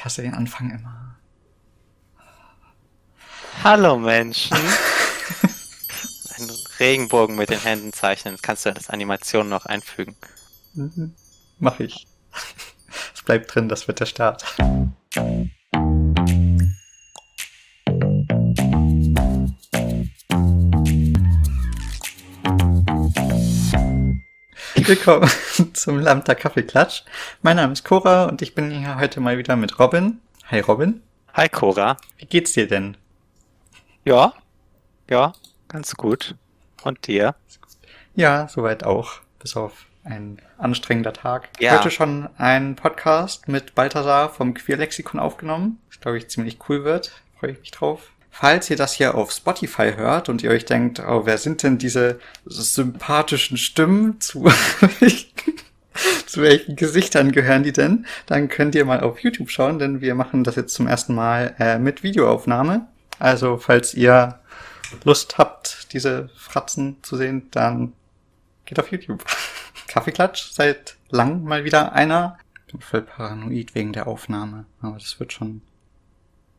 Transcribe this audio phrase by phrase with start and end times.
[0.00, 1.14] Ich hasse den Anfang immer.
[3.62, 4.56] Hallo Menschen.
[6.38, 8.38] Einen Regenbogen mit den Händen zeichnen.
[8.40, 10.16] Kannst du das Animation noch einfügen?
[10.72, 11.14] Mhm.
[11.58, 12.06] Mach ich.
[13.14, 14.42] Es bleibt drin, das wird der Start.
[24.90, 25.30] Willkommen
[25.72, 27.04] zum Lambda Kaffeeklatsch.
[27.42, 30.18] Mein Name ist Cora und ich bin hier heute mal wieder mit Robin.
[30.50, 31.00] Hi Robin.
[31.32, 31.96] Hi Cora.
[32.18, 32.96] Wie geht's dir denn?
[34.04, 34.34] Ja,
[35.08, 35.32] ja,
[35.68, 36.34] ganz gut.
[36.82, 37.36] Und dir?
[38.16, 39.20] Ja, soweit auch.
[39.38, 41.50] Bis auf ein anstrengender Tag.
[41.60, 41.78] Ja.
[41.78, 45.78] Heute schon ein Podcast mit Balthasar vom Queerlexikon aufgenommen.
[45.88, 47.12] Das glaube ich ziemlich cool wird.
[47.38, 48.10] Freue ich mich drauf.
[48.40, 51.76] Falls ihr das hier auf Spotify hört und ihr euch denkt, oh, wer sind denn
[51.76, 54.50] diese sympathischen Stimmen zu,
[56.26, 58.06] zu welchen Gesichtern gehören die denn?
[58.24, 61.54] Dann könnt ihr mal auf YouTube schauen, denn wir machen das jetzt zum ersten Mal
[61.58, 62.88] äh, mit Videoaufnahme.
[63.18, 64.38] Also falls ihr
[65.04, 67.92] Lust habt, diese Fratzen zu sehen, dann
[68.64, 69.22] geht auf YouTube.
[69.86, 72.38] Kaffeeklatsch seit lang mal wieder einer.
[72.66, 75.60] Ich bin voll paranoid wegen der Aufnahme, aber das wird schon,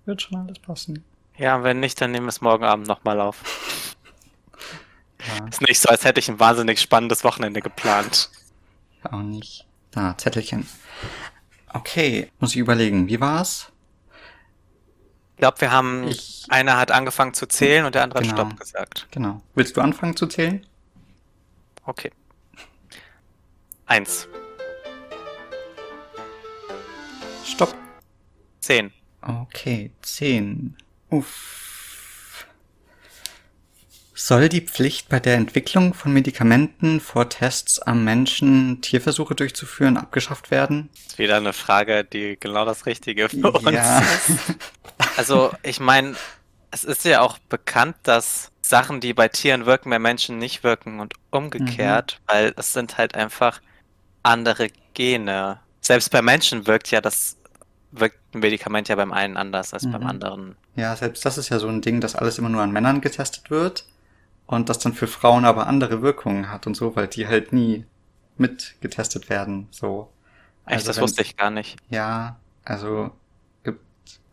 [0.05, 1.03] wird schon alles passen.
[1.41, 3.43] Ja, wenn nicht, dann nehmen wir es morgen Abend nochmal auf.
[5.27, 8.31] Ja, Ist nicht so, als hätte ich ein wahnsinnig spannendes Wochenende geplant.
[9.03, 9.67] auch nicht.
[9.91, 10.67] Da, Zettelchen.
[11.71, 13.71] Okay, muss ich überlegen, wie war's?
[15.35, 18.31] Ich glaube, wir haben, Ich- einer hat angefangen zu zählen und der andere Genau.
[18.35, 19.07] hat Stopp gesagt.
[19.11, 19.43] Genau.
[19.53, 20.65] Willst du anfangen zu zählen?
[21.85, 22.11] Okay.
[23.85, 24.27] Eins,
[27.45, 27.75] Stopp.
[28.59, 30.75] zehn, Okay, 10.
[31.11, 32.47] Uff.
[34.13, 40.51] Soll die Pflicht bei der Entwicklung von Medikamenten vor Tests am Menschen Tierversuche durchzuführen abgeschafft
[40.51, 40.89] werden?
[41.07, 44.01] ist wieder eine Frage, die genau das Richtige für uns Ja.
[45.17, 46.15] Also, ich meine,
[46.69, 50.99] es ist ja auch bekannt, dass Sachen, die bei Tieren wirken, bei Menschen nicht wirken
[50.99, 53.59] und umgekehrt, weil es sind halt einfach
[54.23, 55.59] andere Gene.
[55.81, 57.37] Selbst bei Menschen wirkt ja das,
[57.91, 60.07] wirkt ein Medikament ja beim einen anders als beim Mhm.
[60.07, 60.55] anderen.
[60.75, 63.49] Ja, selbst das ist ja so ein Ding, dass alles immer nur an Männern getestet
[63.49, 63.85] wird
[64.47, 67.85] und das dann für Frauen aber andere Wirkungen hat und so, weil die halt nie
[68.37, 70.09] mit getestet werden, so.
[70.65, 71.77] Echt, das wenn- wusste ich gar nicht.
[71.89, 73.11] Ja, also
[73.63, 73.81] gibt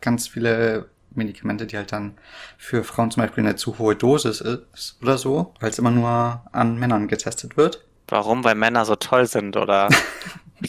[0.00, 2.16] ganz viele Medikamente, die halt dann
[2.58, 6.42] für Frauen zum Beispiel eine zu hohe Dosis ist oder so, weil es immer nur
[6.52, 7.84] an Männern getestet wird.
[8.06, 8.44] Warum?
[8.44, 9.88] Weil Männer so toll sind oder?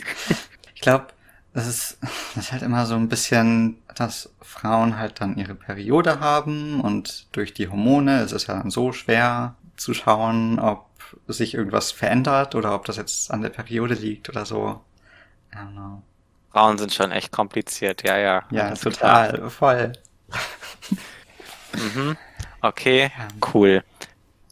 [0.75, 1.07] Ich glaube,
[1.53, 1.97] das ist,
[2.35, 7.27] das ist halt immer so ein bisschen, dass Frauen halt dann ihre Periode haben und
[7.35, 10.87] durch die Hormone ist es ja dann so schwer zu schauen, ob
[11.27, 14.81] sich irgendwas verändert oder ob das jetzt an der Periode liegt oder so.
[15.53, 16.03] I don't know.
[16.51, 18.43] Frauen sind schon echt kompliziert, ja, ja.
[18.49, 19.27] Ja, alles klar.
[19.29, 19.93] total, voll.
[21.75, 22.17] Mhm.
[22.61, 23.27] Okay, Ja.
[23.53, 23.83] cool.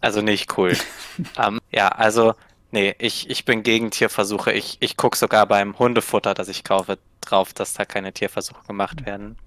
[0.01, 0.77] Also nicht cool.
[1.37, 2.35] ähm, ja, also,
[2.71, 4.51] nee, ich, ich bin gegen Tierversuche.
[4.51, 9.05] Ich, ich gucke sogar beim Hundefutter, das ich kaufe, drauf, dass da keine Tierversuche gemacht
[9.05, 9.37] werden.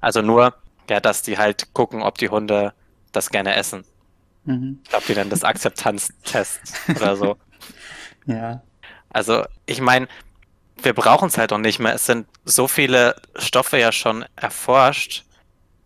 [0.00, 0.54] Also nur,
[0.88, 2.72] ja, dass die halt gucken, ob die Hunde
[3.12, 3.84] das gerne essen.
[4.44, 4.80] Mhm.
[4.84, 7.36] Ich glaube, die nennen das Akzeptanztest oder so.
[8.26, 8.62] Ja.
[9.10, 10.08] Also, ich meine,
[10.82, 11.94] wir brauchen es halt auch nicht mehr.
[11.94, 15.24] Es sind so viele Stoffe ja schon erforscht.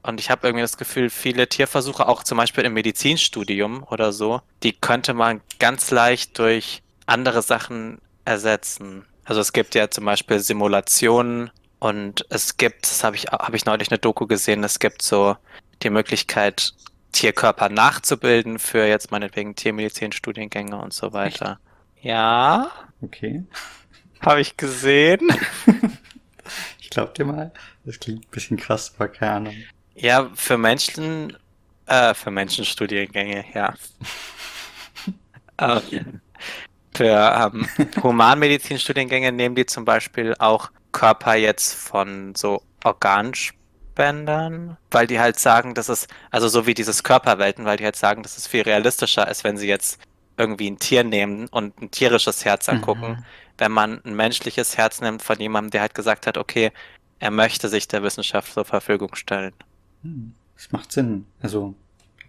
[0.02, 4.40] Und ich habe irgendwie das Gefühl, viele Tierversuche, auch zum Beispiel im Medizinstudium oder so,
[4.62, 9.04] die könnte man ganz leicht durch andere Sachen ersetzen.
[9.24, 13.64] Also es gibt ja zum Beispiel Simulationen und es gibt, das habe ich, habe ich
[13.66, 15.36] neulich eine Doku gesehen, es gibt so
[15.82, 16.72] die Möglichkeit,
[17.12, 21.58] Tierkörper nachzubilden für jetzt meinetwegen Tiermedizinstudiengänge und so weiter.
[22.00, 22.70] Ja,
[23.02, 23.44] Okay.
[24.20, 25.20] habe ich gesehen.
[26.80, 27.52] Ich glaub dir mal.
[27.84, 29.54] Das klingt ein bisschen krass, aber keine Ahnung.
[30.00, 31.36] Ja, für Menschen,
[31.86, 33.74] äh, für Menschenstudiengänge, ja.
[35.58, 36.22] Ähm,
[36.96, 37.68] für ähm,
[38.02, 45.74] Humanmedizinstudiengänge nehmen die zum Beispiel auch Körper jetzt von so Organspendern, weil die halt sagen,
[45.74, 49.28] dass es, also so wie dieses Körperwelten, weil die halt sagen, dass es viel realistischer
[49.28, 50.00] ist, wenn sie jetzt
[50.38, 53.24] irgendwie ein Tier nehmen und ein tierisches Herz angucken, Mhm.
[53.58, 56.72] wenn man ein menschliches Herz nimmt von jemandem, der halt gesagt hat, okay,
[57.18, 59.54] er möchte sich der Wissenschaft zur Verfügung stellen.
[60.02, 61.26] Hm, Das macht Sinn.
[61.40, 61.74] Also,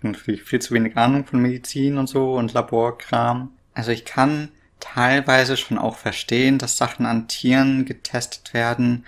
[0.02, 3.52] natürlich viel zu wenig Ahnung von Medizin und so und Laborkram.
[3.74, 9.06] Also ich kann teilweise schon auch verstehen, dass Sachen an Tieren getestet werden.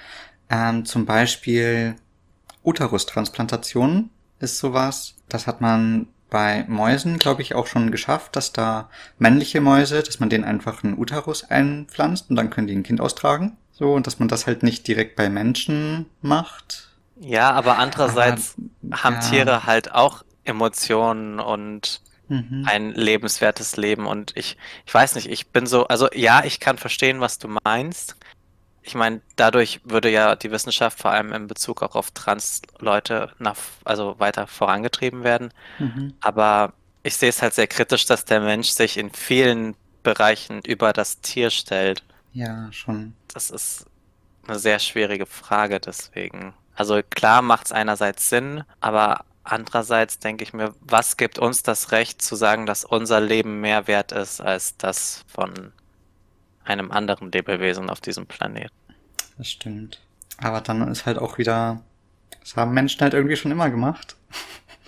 [0.49, 1.95] Ähm, zum Beispiel
[2.63, 5.15] Uterustransplantationen ist sowas.
[5.29, 8.89] Das hat man bei Mäusen, glaube ich, auch schon geschafft, dass da
[9.19, 13.01] männliche Mäuse, dass man denen einfach einen Uterus einpflanzt und dann können die ein Kind
[13.01, 13.57] austragen.
[13.71, 16.92] So, und dass man das halt nicht direkt bei Menschen macht.
[17.23, 19.21] Ja, aber andererseits Aber, haben ja.
[19.21, 22.65] Tiere halt auch Emotionen und Mhm.
[22.67, 24.05] ein lebenswertes Leben.
[24.07, 27.47] Und ich, ich weiß nicht, ich bin so, also ja, ich kann verstehen, was du
[27.63, 28.15] meinst.
[28.81, 33.55] Ich meine, dadurch würde ja die Wissenschaft vor allem in Bezug auch auf Trans-Leute nach,
[33.85, 35.53] also weiter vorangetrieben werden.
[35.79, 36.13] Mhm.
[36.21, 36.73] Aber
[37.03, 41.21] ich sehe es halt sehr kritisch, dass der Mensch sich in vielen Bereichen über das
[41.21, 42.03] Tier stellt.
[42.31, 43.13] Ja, schon.
[43.33, 43.85] Das ist
[44.47, 46.53] eine sehr schwierige Frage deswegen.
[46.75, 51.91] Also klar macht es einerseits Sinn, aber andererseits denke ich mir, was gibt uns das
[51.91, 55.73] Recht zu sagen, dass unser Leben mehr wert ist als das von
[56.65, 58.73] einem anderen Lebewesen auf diesem Planeten?
[59.37, 59.99] Das stimmt.
[60.37, 61.81] Aber dann ist halt auch wieder,
[62.41, 64.15] das haben Menschen halt irgendwie schon immer gemacht.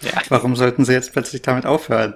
[0.02, 2.16] Ja, Warum sollten sie jetzt plötzlich damit aufhören?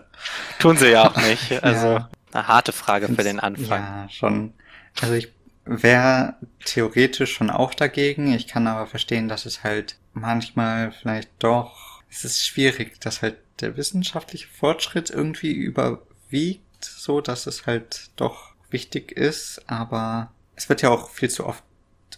[0.60, 1.51] tun sie ja auch nicht.
[1.63, 2.10] Also Ja.
[2.33, 3.81] eine harte Frage für den Anfang.
[3.81, 4.54] Ja, schon.
[5.01, 5.31] Also ich
[5.69, 6.36] wäre
[6.66, 8.33] theoretisch schon auch dagegen.
[8.33, 13.38] Ich kann aber verstehen, dass es halt manchmal vielleicht doch, es ist schwierig, dass halt
[13.62, 19.62] der wissenschaftliche Fortschritt irgendwie überwiegt, so dass es halt doch wichtig ist.
[19.68, 21.63] Aber es wird ja auch viel zu oft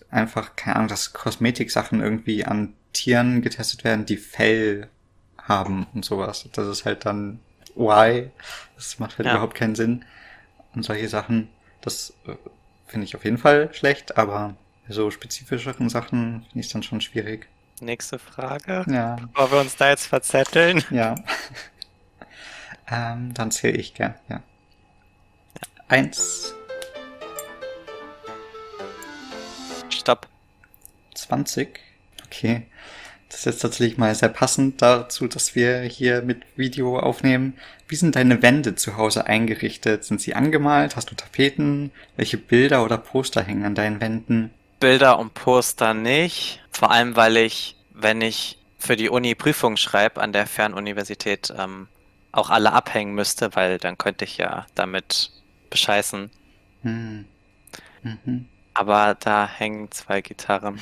[0.09, 4.89] einfach, keine Ahnung, dass Kosmetiksachen irgendwie an Tieren getestet werden, die Fell
[5.37, 6.47] haben und sowas.
[6.53, 7.39] Das ist halt dann
[7.75, 8.29] why?
[8.75, 9.33] Das macht halt Ja.
[9.33, 10.05] überhaupt keinen Sinn.
[10.73, 11.49] Und solche Sachen,
[11.81, 12.35] das äh,
[12.91, 14.55] finde ich auf jeden Fall schlecht, aber
[14.89, 17.47] so spezifischeren Sachen finde ich dann schon schwierig.
[17.79, 18.83] Nächste Frage.
[18.87, 20.83] Ja, Bevor wir uns da jetzt verzetteln.
[20.91, 21.15] ja.
[22.91, 24.43] ähm, dann zähle ich gern, ja.
[25.87, 26.53] Eins,
[29.89, 30.27] Stopp.
[31.15, 31.79] 20.
[32.25, 32.67] Okay.
[33.31, 37.57] Das ist jetzt tatsächlich mal sehr passend dazu, dass wir hier mit Video aufnehmen.
[37.87, 40.03] Wie sind deine Wände zu Hause eingerichtet?
[40.03, 40.97] Sind sie angemalt?
[40.97, 41.91] Hast du Tapeten?
[42.17, 44.53] Welche Bilder oder Poster hängen an deinen Wänden?
[44.81, 46.61] Bilder und Poster nicht.
[46.71, 51.87] Vor allem, weil ich, wenn ich für die Uni Prüfungen schreibe an der Fernuniversität, ähm,
[52.33, 55.31] auch alle abhängen müsste, weil dann könnte ich ja damit
[55.69, 56.29] bescheißen.
[56.81, 57.25] Hm.
[58.03, 58.49] Mhm.
[58.73, 60.81] Aber da hängen zwei Gitarren.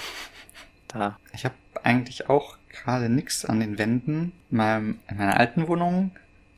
[0.90, 1.18] Da.
[1.34, 4.34] Ich habe eigentlich auch gerade nichts an den Wänden.
[4.52, 6.12] In, meinem, in meiner alten Wohnung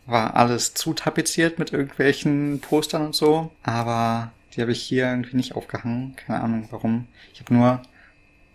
[0.06, 5.38] war alles zu tapeziert mit irgendwelchen Postern und so, aber die habe ich hier irgendwie
[5.38, 6.16] nicht aufgehangen.
[6.16, 7.08] Keine Ahnung warum.
[7.34, 7.82] Ich habe nur,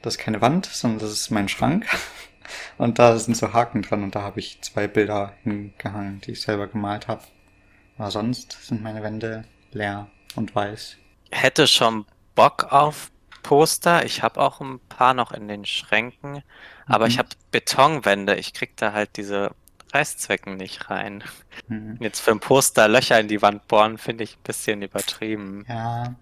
[0.03, 1.87] das ist keine Wand, sondern das ist mein Schrank.
[2.79, 6.43] Und da sind so Haken dran und da habe ich zwei Bilder hingehangen, die ich
[6.43, 7.23] selber gemalt habe.
[7.99, 10.07] Aber sonst sind meine Wände leer
[10.37, 10.97] und weiß.
[11.33, 12.07] Hätte schon
[12.37, 13.11] Bock auf
[13.47, 14.05] Poster.
[14.05, 16.43] Ich habe auch ein paar noch in den Schränken.
[16.87, 17.11] Aber Mhm.
[17.13, 18.35] ich habe Betonwände.
[18.37, 19.53] Ich krieg da halt diese
[19.93, 21.23] Reißzwecken nicht rein.
[21.69, 21.97] Hm.
[22.01, 25.65] Jetzt für ein Poster Löcher in die Wand bohren, finde ich ein bisschen übertrieben.
[25.69, 26.17] Ja,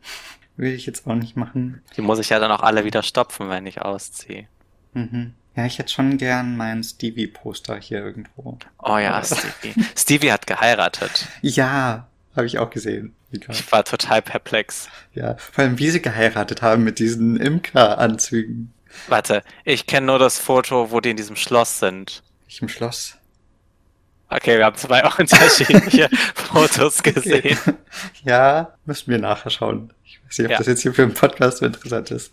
[0.57, 1.83] will ich jetzt auch nicht machen.
[1.97, 4.47] Die muss ich ja dann auch alle wieder stopfen, wenn ich ausziehe.
[4.93, 5.35] Mhm.
[5.57, 8.59] Ja, ich hätte schon gern mein Stevie-Poster hier irgendwo.
[8.79, 9.75] Oh ja, Stevie.
[9.97, 11.27] Stevie hat geheiratet.
[11.43, 12.07] Ja,
[12.37, 13.15] habe ich auch gesehen.
[13.41, 13.61] Krass.
[13.61, 14.89] Ich war total perplex.
[15.15, 18.73] Ja, vor allem wie sie geheiratet haben mit diesen Imker-Anzügen.
[19.09, 22.23] Warte, ich kenne nur das Foto, wo die in diesem Schloss sind.
[22.49, 23.17] Ich im Schloss.
[24.29, 27.59] Okay, wir haben zwei unterschiedliche Fotos gesehen.
[28.25, 29.93] Ja, müssen wir nachher schauen.
[30.05, 30.59] Ich weiß nicht, ob Ja.
[30.59, 32.33] das jetzt hier für einen Podcast so interessant ist.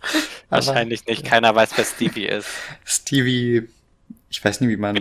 [0.50, 1.24] Aber Wahrscheinlich nicht.
[1.24, 2.48] Keiner weiß, wer Stevie ist.
[2.84, 3.68] Stevie,
[4.30, 4.96] ich weiß nicht, wie man...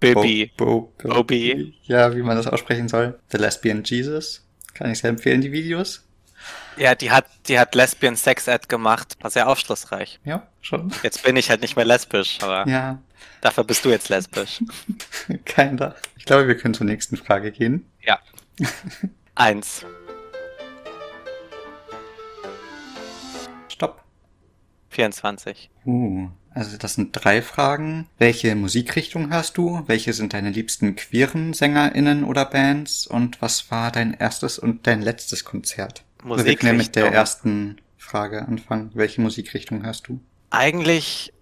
[0.00, 0.50] Bibi.
[0.56, 1.74] Bo, Bo, Bobby.
[1.84, 3.16] Ja, wie man das aussprechen soll.
[3.30, 4.44] The Lesbian Jesus.
[4.74, 6.04] Kann ich sehr empfehlen, die Videos.
[6.76, 9.16] Ja, die hat, die hat Lesbian Sex Ad gemacht.
[9.20, 10.18] War sehr aufschlussreich.
[10.24, 10.92] Ja, schon.
[11.02, 12.98] Jetzt bin ich halt nicht mehr lesbisch, aber Ja,
[13.40, 14.62] dafür bist du jetzt lesbisch.
[15.44, 15.94] keiner.
[16.16, 17.86] Ich glaube, wir können zur nächsten Frage gehen.
[18.00, 18.18] Ja.
[19.34, 19.84] Eins.
[23.68, 24.02] Stopp.
[24.90, 25.70] 24.
[25.84, 28.08] Uh, also das sind drei Fragen.
[28.18, 29.82] Welche Musikrichtung hast du?
[29.86, 33.06] Welche sind deine liebsten queeren SängerInnen oder Bands?
[33.06, 36.04] Und was war dein erstes und dein letztes Konzert?
[36.24, 37.12] Also wir mit der Musikrichtung.
[37.12, 38.90] ersten Frage anfangen.
[38.94, 40.20] Welche Musikrichtung hörst du?
[40.50, 41.32] Eigentlich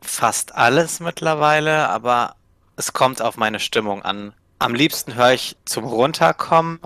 [0.00, 2.36] fast alles mittlerweile, aber
[2.76, 4.32] es kommt auf meine Stimmung an.
[4.58, 6.80] Am liebsten höre ich zum Runterkommen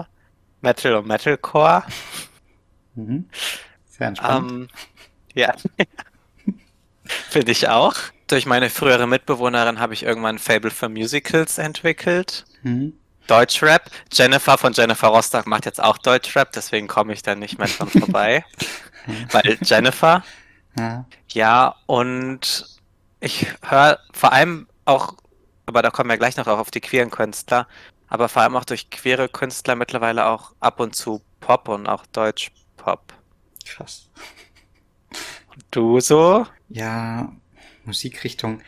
[0.60, 1.84] Metal und Metalcore.
[2.94, 3.28] Mhm.
[3.88, 4.50] Sehr entspannt.
[4.50, 4.68] Ähm,
[5.34, 5.54] ja.
[7.30, 7.94] Finde ich auch.
[8.26, 12.44] Durch meine frühere Mitbewohnerin habe ich irgendwann ein Fable für Musicals entwickelt.
[12.62, 12.94] Mhm.
[13.26, 13.90] Deutschrap.
[14.12, 17.88] Jennifer von Jennifer Rostock macht jetzt auch Deutschrap, deswegen komme ich da nicht mehr dran
[17.88, 18.44] vorbei.
[19.30, 20.24] Weil Jennifer,
[20.76, 21.04] Ja.
[21.28, 22.66] ja, und
[23.20, 25.14] ich höre vor allem auch,
[25.66, 27.68] aber da kommen wir gleich noch auf die queeren Künstler,
[28.08, 32.06] aber vor allem auch durch queere Künstler mittlerweile auch ab und zu Pop und auch
[32.06, 33.12] Deutsch-Pop.
[33.64, 34.08] Krass.
[35.54, 36.46] Und du so?
[36.70, 37.32] Ja,
[37.84, 38.62] Musikrichtung,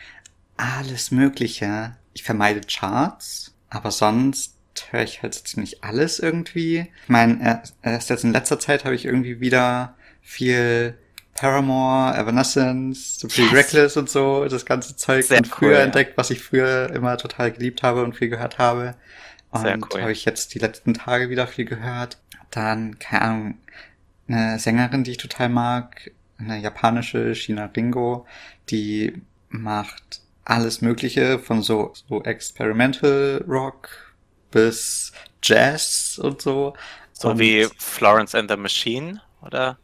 [0.57, 1.95] alles Mögliche.
[2.13, 4.55] Ich vermeide Charts, aber sonst
[4.91, 6.91] höre ich halt ziemlich alles irgendwie.
[7.03, 10.97] Ich meine, erst jetzt in letzter Zeit habe ich irgendwie wieder viel
[11.33, 13.53] Paramore, Evanescence, so viel yes.
[13.53, 17.17] Reckless und so, das ganze Zeug Sehr von früher cool, entdeckt, was ich früher immer
[17.17, 18.95] total geliebt habe und viel gehört habe.
[19.49, 20.01] Und cool.
[20.01, 22.19] habe ich jetzt die letzten Tage wieder viel gehört.
[22.51, 23.57] Dann, keine Ahnung,
[24.27, 26.11] eine Sängerin, die ich total mag,
[26.43, 28.25] eine japanische Shina Ringo,
[28.69, 33.89] die macht alles Mögliche von so, so Experimental Rock
[34.51, 36.73] bis Jazz und so.
[37.13, 39.77] So und, wie Florence and the Machine, oder?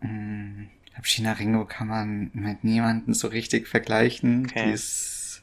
[0.00, 0.70] Mh, hm,
[1.02, 4.46] China Ringo kann man mit niemandem so richtig vergleichen.
[4.46, 4.66] Okay.
[4.66, 5.42] Die ist,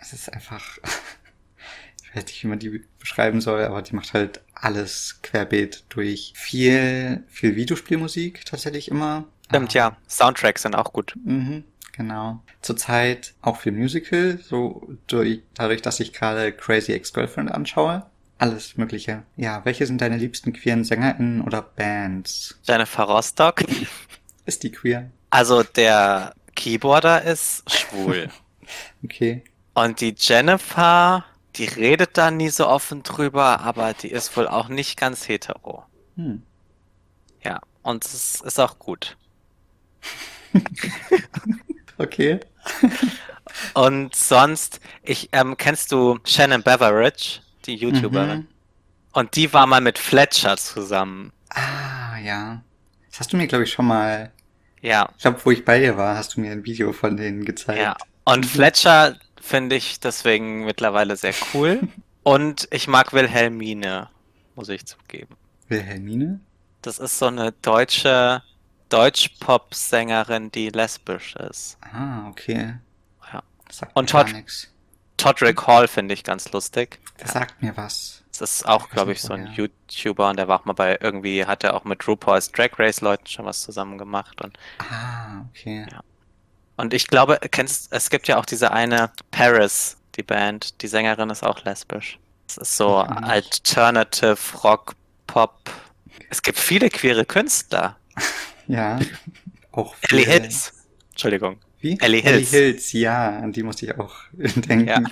[0.00, 0.78] es ist einfach,
[2.04, 6.32] ich weiß nicht, wie man die beschreiben soll, aber die macht halt alles querbeet durch.
[6.36, 9.26] Viel, viel Videospielmusik tatsächlich immer.
[9.50, 9.78] Stimmt, ah.
[9.78, 9.96] ja.
[10.08, 11.14] Soundtracks sind auch gut.
[11.24, 12.40] Mhm, genau.
[12.62, 18.06] Zurzeit auch viel Musical, so durch, dadurch, dass ich gerade Crazy Ex-Girlfriend anschaue.
[18.38, 19.24] Alles Mögliche.
[19.36, 22.58] Ja, welche sind deine liebsten queeren SängerInnen oder Bands?
[22.62, 23.64] Jennifer Rostock.
[24.46, 25.10] Ist die queer?
[25.28, 28.30] Also der Keyboarder ist schwul.
[29.04, 29.44] okay.
[29.74, 31.24] Und die Jennifer,
[31.56, 35.84] die redet da nie so offen drüber, aber die ist wohl auch nicht ganz hetero.
[36.16, 36.42] Hm.
[37.42, 39.16] Ja, und es ist auch gut.
[41.98, 42.40] Okay.
[43.74, 48.38] und sonst, ich, ähm, kennst du Shannon Beveridge, die YouTuberin?
[48.40, 48.48] Mhm.
[49.12, 51.32] Und die war mal mit Fletcher zusammen.
[51.48, 52.62] Ah, ja.
[53.10, 54.30] Das hast du mir, glaube ich, schon mal.
[54.82, 55.10] Ja.
[55.16, 57.80] Ich glaube, wo ich bei dir war, hast du mir ein Video von denen gezeigt.
[57.80, 57.96] Ja.
[58.24, 61.80] Und Fletcher finde ich deswegen mittlerweile sehr cool.
[62.22, 64.08] Und ich mag Wilhelmine,
[64.54, 65.36] muss ich zugeben.
[65.68, 66.40] Wilhelmine?
[66.82, 68.42] Das ist so eine deutsche
[68.90, 71.78] Deutsch-Pop-Sängerin, die lesbisch ist.
[71.80, 72.74] Ah, okay.
[73.32, 73.42] Ja.
[73.94, 74.26] Und Todd,
[75.16, 76.98] Todrick Hall finde ich ganz lustig.
[77.18, 77.40] Das ja.
[77.40, 78.22] sagt mir was.
[78.38, 79.52] Das ist auch, glaube ich, so ein ja.
[79.52, 83.02] YouTuber und der war auch mal bei irgendwie, hat er auch mit RuPaul's Drag Race
[83.02, 84.58] Leuten schon was zusammen gemacht und.
[84.78, 85.86] Ah, okay.
[85.90, 86.00] Ja.
[86.76, 91.28] Und ich glaube, kennst, es gibt ja auch diese eine Paris, die Band, die Sängerin
[91.28, 92.18] ist auch lesbisch.
[92.48, 94.94] Es ist so Alternative Rock,
[95.26, 95.70] Pop.
[96.30, 97.96] Es gibt viele queere Künstler.
[98.70, 98.98] Ja.
[99.72, 100.72] Auch Ellie Hills.
[101.10, 101.56] Entschuldigung.
[101.80, 101.98] Wie?
[102.00, 102.52] Ellie Hills.
[102.52, 104.86] Ellie Hills, ja, an die musste ich auch denken.
[104.86, 105.02] Ja.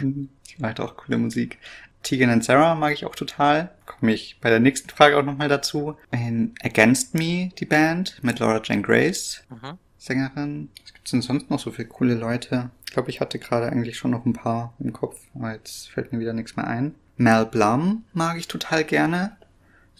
[0.00, 1.58] Die macht auch coole Musik.
[2.02, 3.70] Tegan and Sarah mag ich auch total.
[3.86, 5.96] Komme ich bei der nächsten Frage auch nochmal dazu.
[6.10, 9.78] In Against Me, die Band, mit Laura Jane Grace, mhm.
[9.98, 10.70] Sängerin.
[10.82, 12.70] Was gibt's denn sonst noch so viele coole Leute?
[12.86, 16.12] Ich glaube, ich hatte gerade eigentlich schon noch ein paar im Kopf, aber jetzt fällt
[16.12, 16.94] mir wieder nichts mehr ein.
[17.16, 19.36] Mel Blum mag ich total gerne.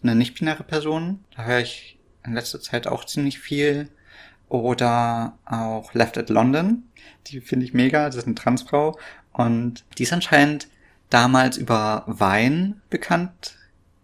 [0.02, 1.22] Eine nicht-binäre Person.
[1.36, 3.88] Da höre ich in letzter Zeit auch ziemlich viel.
[4.48, 6.82] Oder auch Left at London.
[7.28, 8.06] Die finde ich mega.
[8.06, 8.98] Das ist eine Transfrau.
[9.32, 10.68] Und die ist anscheinend
[11.08, 13.56] damals über Wein bekannt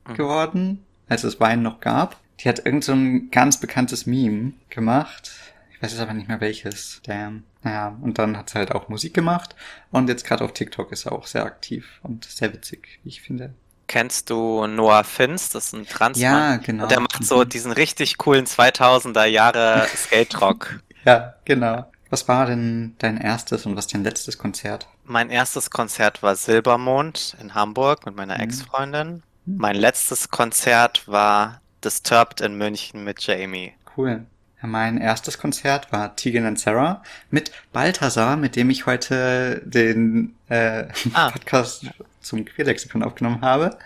[0.07, 0.15] mhm.
[0.15, 2.21] geworden, als es Wein noch gab.
[2.41, 5.33] Die hat irgend so ein ganz bekanntes Meme gemacht.
[5.73, 7.01] Ich weiß jetzt aber nicht mehr welches.
[7.05, 7.45] Damn.
[7.63, 9.57] Naja, und dann hat sie halt auch Musik gemacht.
[9.91, 13.21] Und jetzt gerade auf TikTok ist er auch sehr aktiv und sehr witzig, wie ich
[13.21, 13.55] finde.
[13.87, 15.51] Kennst du Noah Fins?
[15.51, 16.53] Das ist ein Transmann.
[16.53, 16.85] Ja, genau.
[16.85, 17.49] Und der macht so mhm.
[17.49, 20.81] diesen richtig coolen 2000er Jahre Skate Rock.
[21.05, 21.87] ja, genau.
[22.09, 24.87] Was war denn dein erstes und was dein letztes Konzert?
[25.05, 28.43] Mein erstes Konzert war Silbermond in Hamburg mit meiner mhm.
[28.43, 29.23] Ex-Freundin.
[29.45, 29.57] Mhm.
[29.57, 33.75] Mein letztes Konzert war Disturbed in München mit Jamie.
[33.97, 34.27] Cool.
[34.63, 40.87] Mein erstes Konzert war Tegan and Sarah mit Balthasar, mit dem ich heute den äh,
[41.13, 41.31] ah.
[41.31, 41.87] Podcast
[42.21, 43.79] zum Queerlexikon aufgenommen habe.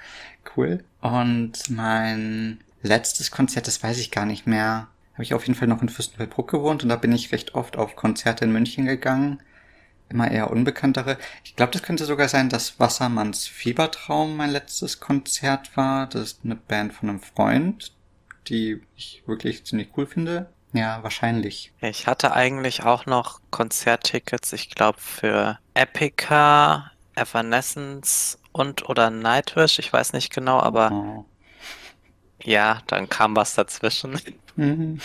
[0.56, 0.82] Cool.
[1.00, 4.88] Und mein letztes Konzert, das weiß ich gar nicht mehr
[5.20, 7.76] habe ich auf jeden Fall noch in Fürstenfeldbruck gewohnt und da bin ich recht oft
[7.76, 9.42] auf Konzerte in München gegangen.
[10.08, 11.18] Immer eher unbekanntere.
[11.44, 16.06] Ich glaube, das könnte sogar sein, dass Wassermanns Fiebertraum mein letztes Konzert war.
[16.06, 17.92] Das ist eine Band von einem Freund,
[18.48, 20.48] die ich wirklich ziemlich cool finde.
[20.72, 21.72] Ja, wahrscheinlich.
[21.80, 29.92] Ich hatte eigentlich auch noch Konzerttickets, ich glaube, für Epica, Evanescence und oder Nightwish, ich
[29.92, 31.24] weiß nicht genau, aber oh.
[32.42, 34.20] ja, dann kam was dazwischen.
[34.56, 35.00] Mhm.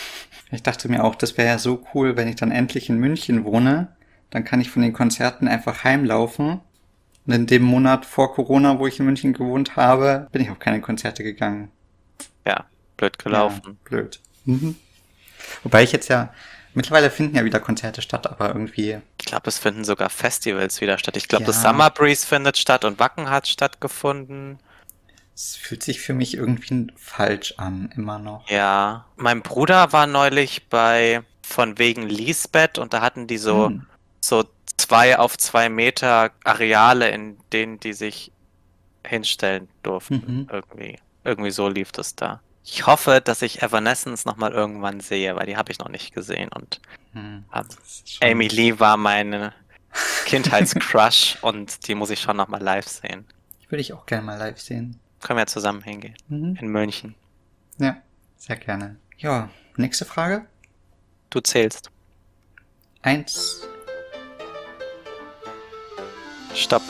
[0.50, 3.44] Ich dachte mir auch, das wäre ja so cool, wenn ich dann endlich in München
[3.44, 3.96] wohne.
[4.30, 6.60] Dann kann ich von den Konzerten einfach heimlaufen.
[7.26, 10.60] Und in dem Monat vor Corona, wo ich in München gewohnt habe, bin ich auf
[10.60, 11.70] keine Konzerte gegangen.
[12.46, 13.62] Ja, blöd gelaufen.
[13.66, 14.20] Ja, blöd.
[14.44, 14.76] Mhm.
[15.62, 16.32] Wobei ich jetzt ja
[16.74, 18.98] Mittlerweile finden ja wieder Konzerte statt, aber irgendwie.
[19.18, 21.16] Ich glaube, es finden sogar Festivals wieder statt.
[21.16, 21.46] Ich glaube, Ja.
[21.46, 24.58] das Summer Breeze findet statt und Wacken hat stattgefunden.
[25.34, 28.46] Es fühlt sich für mich irgendwie falsch an, immer noch.
[28.50, 29.06] Ja.
[29.16, 33.86] Mein Bruder war neulich bei von wegen Lisbeth und da hatten die so, Hm.
[34.20, 34.44] so
[34.76, 38.32] zwei auf zwei Meter Areale, in denen die sich
[39.06, 40.22] hinstellen durften.
[40.26, 40.48] Mhm.
[40.52, 40.98] Irgendwie.
[41.24, 42.40] Irgendwie so lief das da.
[42.68, 46.50] Ich hoffe, dass ich Evanescence nochmal irgendwann sehe, weil die habe ich noch nicht gesehen.
[46.52, 46.80] Und
[47.12, 47.44] Hm.
[47.52, 47.64] ähm,
[48.20, 49.52] Amy Lee war meine
[50.26, 53.24] Kindheitscrush und die muss ich schon nochmal live sehen.
[53.62, 54.98] Die würde ich auch gerne mal live sehen.
[55.20, 56.16] Können wir zusammen hingehen.
[56.28, 56.56] Mhm.
[56.60, 57.14] In München.
[57.78, 57.96] Ja,
[58.36, 58.96] sehr gerne.
[59.18, 60.46] Ja, nächste Frage.
[61.30, 61.90] Du zählst.
[63.02, 63.62] Eins,
[66.54, 66.82] Stopp.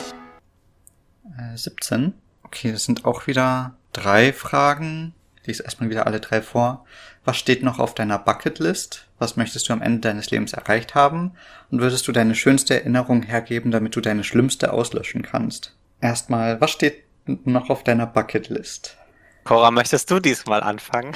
[1.37, 2.13] äh, 17.
[2.43, 5.13] Okay, das sind auch wieder drei Fragen.
[5.47, 6.85] Ich lese erstmal wieder alle drei vor.
[7.23, 9.07] Was steht noch auf deiner Bucketlist?
[9.17, 11.37] Was möchtest du am Ende deines Lebens erreicht haben?
[11.71, 15.73] Und würdest du deine schönste Erinnerung hergeben, damit du deine schlimmste auslöschen kannst?
[16.01, 17.05] Erstmal, was steht
[17.45, 18.97] noch auf deiner Bucketlist?
[19.45, 21.13] Cora, möchtest du diesmal anfangen?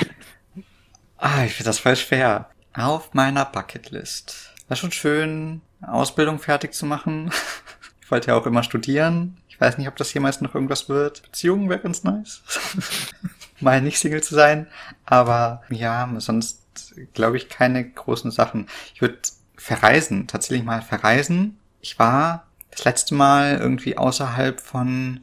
[1.17, 2.51] Ah, ich finde das voll schwer.
[2.73, 4.53] Auf meiner Bucketlist.
[4.69, 7.31] War schon schön, Ausbildung fertig zu machen.
[8.03, 9.38] Ich wollte ja auch immer studieren.
[9.47, 11.23] Ich weiß nicht, ob das jemals noch irgendwas wird.
[11.23, 12.41] Beziehungen wäre ganz nice.
[13.62, 14.68] Mal nicht Single zu sein.
[15.06, 16.62] Aber ja, sonst
[17.13, 18.68] glaube ich keine großen Sachen.
[18.94, 19.20] Ich würde
[19.56, 21.60] verreisen, tatsächlich mal verreisen.
[21.82, 25.22] Ich war das letzte Mal irgendwie außerhalb von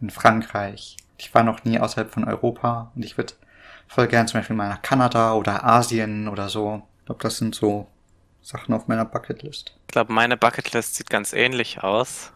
[0.00, 0.96] in Frankreich.
[1.18, 3.34] Ich war noch nie außerhalb von Europa und ich würde
[3.86, 6.82] voll gern zum Beispiel mal nach Kanada oder Asien oder so.
[6.98, 7.86] Ich glaube, das sind so
[8.42, 9.77] Sachen auf meiner Bucketlist.
[9.88, 12.30] Ich glaube, meine Bucketlist sieht ganz ähnlich aus.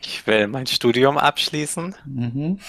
[0.00, 1.94] Ich will mein Studium abschließen.
[2.06, 2.60] Mhm.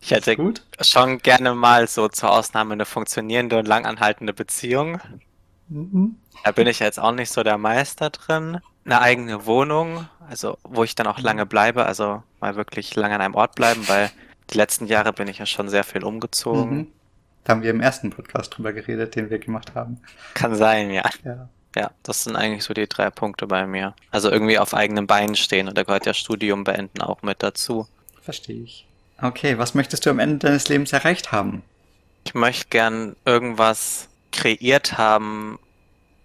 [0.00, 0.36] Ich hätte
[0.80, 5.02] schon gerne mal so zur Ausnahme eine funktionierende und langanhaltende Beziehung.
[5.68, 6.16] Mhm.
[6.44, 8.60] Da bin ich jetzt auch nicht so der Meister drin.
[8.86, 13.20] Eine eigene Wohnung, also wo ich dann auch lange bleibe, also mal wirklich lange an
[13.20, 14.10] einem Ort bleiben, weil
[14.50, 16.76] die letzten Jahre bin ich ja schon sehr viel umgezogen.
[16.76, 16.86] Mhm.
[17.44, 20.00] Da haben wir im ersten Podcast drüber geredet, den wir gemacht haben.
[20.32, 21.02] Kann sein, ja.
[21.22, 21.50] Ja.
[21.74, 23.94] Ja, das sind eigentlich so die drei Punkte bei mir.
[24.10, 27.88] Also irgendwie auf eigenen Beinen stehen und da gehört ja Studium beenden auch mit dazu.
[28.22, 28.86] Verstehe ich.
[29.20, 31.62] Okay, was möchtest du am Ende deines Lebens erreicht haben?
[32.24, 35.58] Ich möchte gern irgendwas kreiert haben,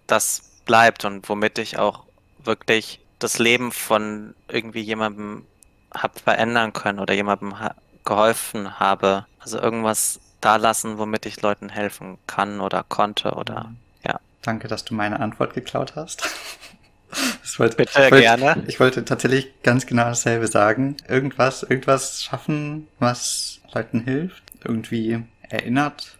[0.06, 2.04] das bleibt und womit ich auch
[2.42, 5.44] wirklich das Leben von irgendwie jemandem
[5.92, 9.26] hab verändern können oder jemandem ha geholfen habe.
[9.40, 13.72] Also irgendwas da lassen, womit ich Leuten helfen kann oder konnte oder ja.
[14.42, 16.28] Danke, dass du meine Antwort geklaut hast.
[17.58, 18.64] Wollte, Bitte, ich wollte, gerne.
[18.68, 20.96] Ich wollte tatsächlich ganz genau dasselbe sagen.
[21.08, 26.16] Irgendwas, irgendwas schaffen, was Leuten hilft, irgendwie erinnert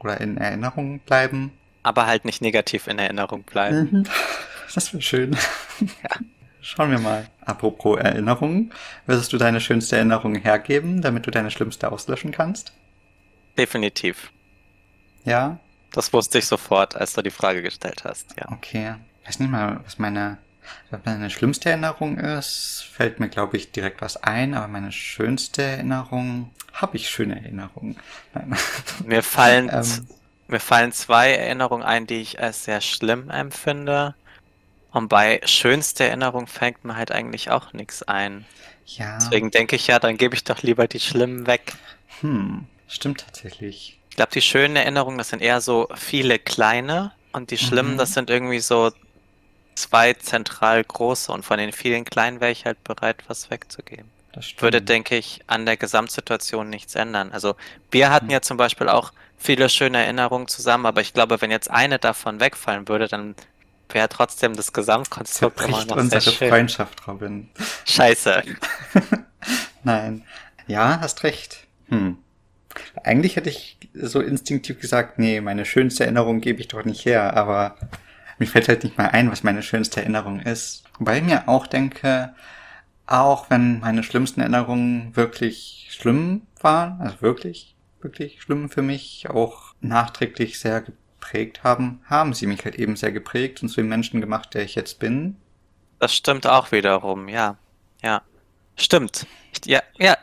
[0.00, 1.52] oder in Erinnerung bleiben.
[1.82, 3.88] aber halt nicht negativ in Erinnerung bleiben.
[3.92, 4.04] Mhm.
[4.74, 5.36] Das wäre schön.
[6.60, 7.28] Schauen wir mal.
[7.42, 8.72] Apropos Erinnerungen,
[9.06, 12.72] würdest du deine schönste Erinnerung hergeben, damit du deine schlimmste auslöschen kannst?
[13.56, 14.32] Definitiv.
[15.24, 15.60] Ja?
[15.94, 18.46] Das wusste ich sofort, als du die Frage gestellt hast, ja.
[18.50, 18.96] Okay.
[19.22, 20.38] Ich weiß nicht mal, was meine,
[20.90, 22.84] was meine schlimmste Erinnerung ist.
[22.92, 27.96] Fällt mir, glaube ich, direkt was ein, aber meine schönste Erinnerung, habe ich schöne Erinnerungen.
[28.34, 28.56] Nein.
[29.04, 30.08] Mir fallen, Ähm.
[30.48, 34.16] mir fallen zwei Erinnerungen ein, die ich als sehr schlimm empfinde.
[34.90, 38.46] Und bei schönster Erinnerung fängt mir halt eigentlich auch nichts ein.
[38.86, 39.18] ja.
[39.18, 41.74] Deswegen denke ich ja, dann gebe ich doch lieber die schlimmen weg.
[42.20, 42.66] Hm.
[42.88, 44.00] Stimmt tatsächlich.
[44.14, 47.10] Ich glaube, die schönen Erinnerungen, das sind eher so viele kleine.
[47.32, 47.98] Und die schlimmen, Mhm.
[47.98, 48.92] das sind irgendwie so
[49.74, 51.32] zwei zentral große.
[51.32, 54.08] Und von den vielen kleinen wäre ich halt bereit, was wegzugeben.
[54.32, 57.32] Das würde, denke ich, an der Gesamtsituation nichts ändern.
[57.32, 57.56] Also
[57.90, 58.30] wir hatten Mhm.
[58.30, 62.38] ja zum Beispiel auch viele schöne Erinnerungen zusammen, aber ich glaube, wenn jetzt eine davon
[62.38, 63.34] wegfallen würde, dann
[63.88, 66.48] wäre trotzdem das Gesamtkonstrukt immer noch sehr unsere schön.
[66.50, 67.50] Freundschaft, Robin.
[67.84, 68.44] Scheiße.
[69.82, 70.24] Nein.
[70.68, 71.66] Ja, hast recht.
[71.88, 72.18] Hm.
[73.02, 77.36] Eigentlich hätte ich so instinktiv gesagt, nee, meine schönste Erinnerung gebe ich doch nicht her,
[77.36, 77.76] aber
[78.38, 80.84] mir fällt halt nicht mal ein, was meine schönste Erinnerung ist.
[80.98, 82.34] Wobei ich mir auch denke,
[83.06, 89.74] auch wenn meine schlimmsten Erinnerungen wirklich schlimm waren, also wirklich, wirklich schlimm für mich, auch
[89.80, 94.20] nachträglich sehr geprägt haben, haben sie mich halt eben sehr geprägt und zu dem Menschen
[94.20, 95.36] gemacht, der ich jetzt bin.
[95.98, 97.56] Das stimmt auch wiederum, ja.
[98.02, 98.22] Ja.
[98.76, 99.26] Stimmt.
[99.52, 100.16] Ich, ja, ja.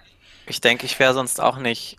[0.47, 1.97] Ich denke, ich wäre sonst auch nicht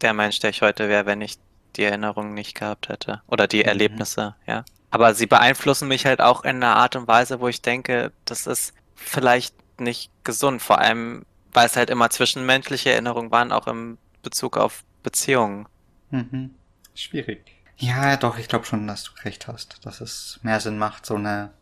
[0.00, 1.38] der Mensch, der ich heute wäre, wenn ich
[1.76, 3.22] die Erinnerungen nicht gehabt hätte.
[3.26, 3.64] Oder die Mhm.
[3.64, 4.64] Erlebnisse, ja.
[4.90, 8.46] Aber sie beeinflussen mich halt auch in einer Art und Weise, wo ich denke, das
[8.46, 10.62] ist vielleicht nicht gesund.
[10.62, 15.66] Vor allem, weil es halt immer zwischenmenschliche Erinnerungen waren, auch im Bezug auf Beziehungen.
[16.10, 16.54] Mhm.
[16.94, 17.44] Schwierig.
[17.76, 21.14] Ja, doch, ich glaube schon, dass du recht hast, dass es mehr Sinn macht, so
[21.14, 21.52] eine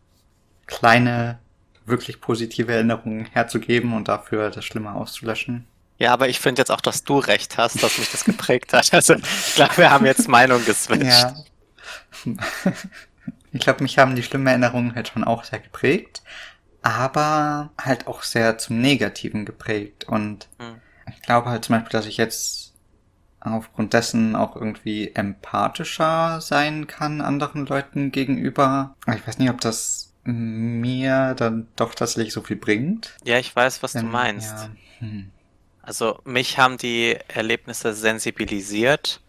[0.67, 1.39] kleine,
[1.85, 5.67] wirklich positive Erinnerung herzugeben und dafür das Schlimme auszulöschen.
[5.99, 8.93] Ja, aber ich finde jetzt auch, dass du recht hast, dass mich das geprägt hat.
[8.93, 11.05] Also ich glaube, wir haben jetzt Meinung geswitcht.
[11.05, 11.35] Ja.
[13.53, 16.23] Ich glaube, mich haben die schlimmen Erinnerungen halt schon auch sehr geprägt,
[16.83, 20.05] aber halt auch sehr zum Negativen geprägt.
[20.05, 20.81] Und Hm.
[21.11, 22.75] ich glaube halt zum Beispiel, dass ich jetzt
[23.41, 28.95] aufgrund dessen auch irgendwie empathischer sein kann anderen Leuten gegenüber.
[29.07, 33.17] Ich weiß nicht, ob das mir dann doch tatsächlich so viel bringt.
[33.25, 34.53] Ja, ich weiß, was du Denn, meinst.
[34.53, 35.31] Ja, hm.
[35.87, 39.21] Also mich haben die Erlebnisse sensibilisiert,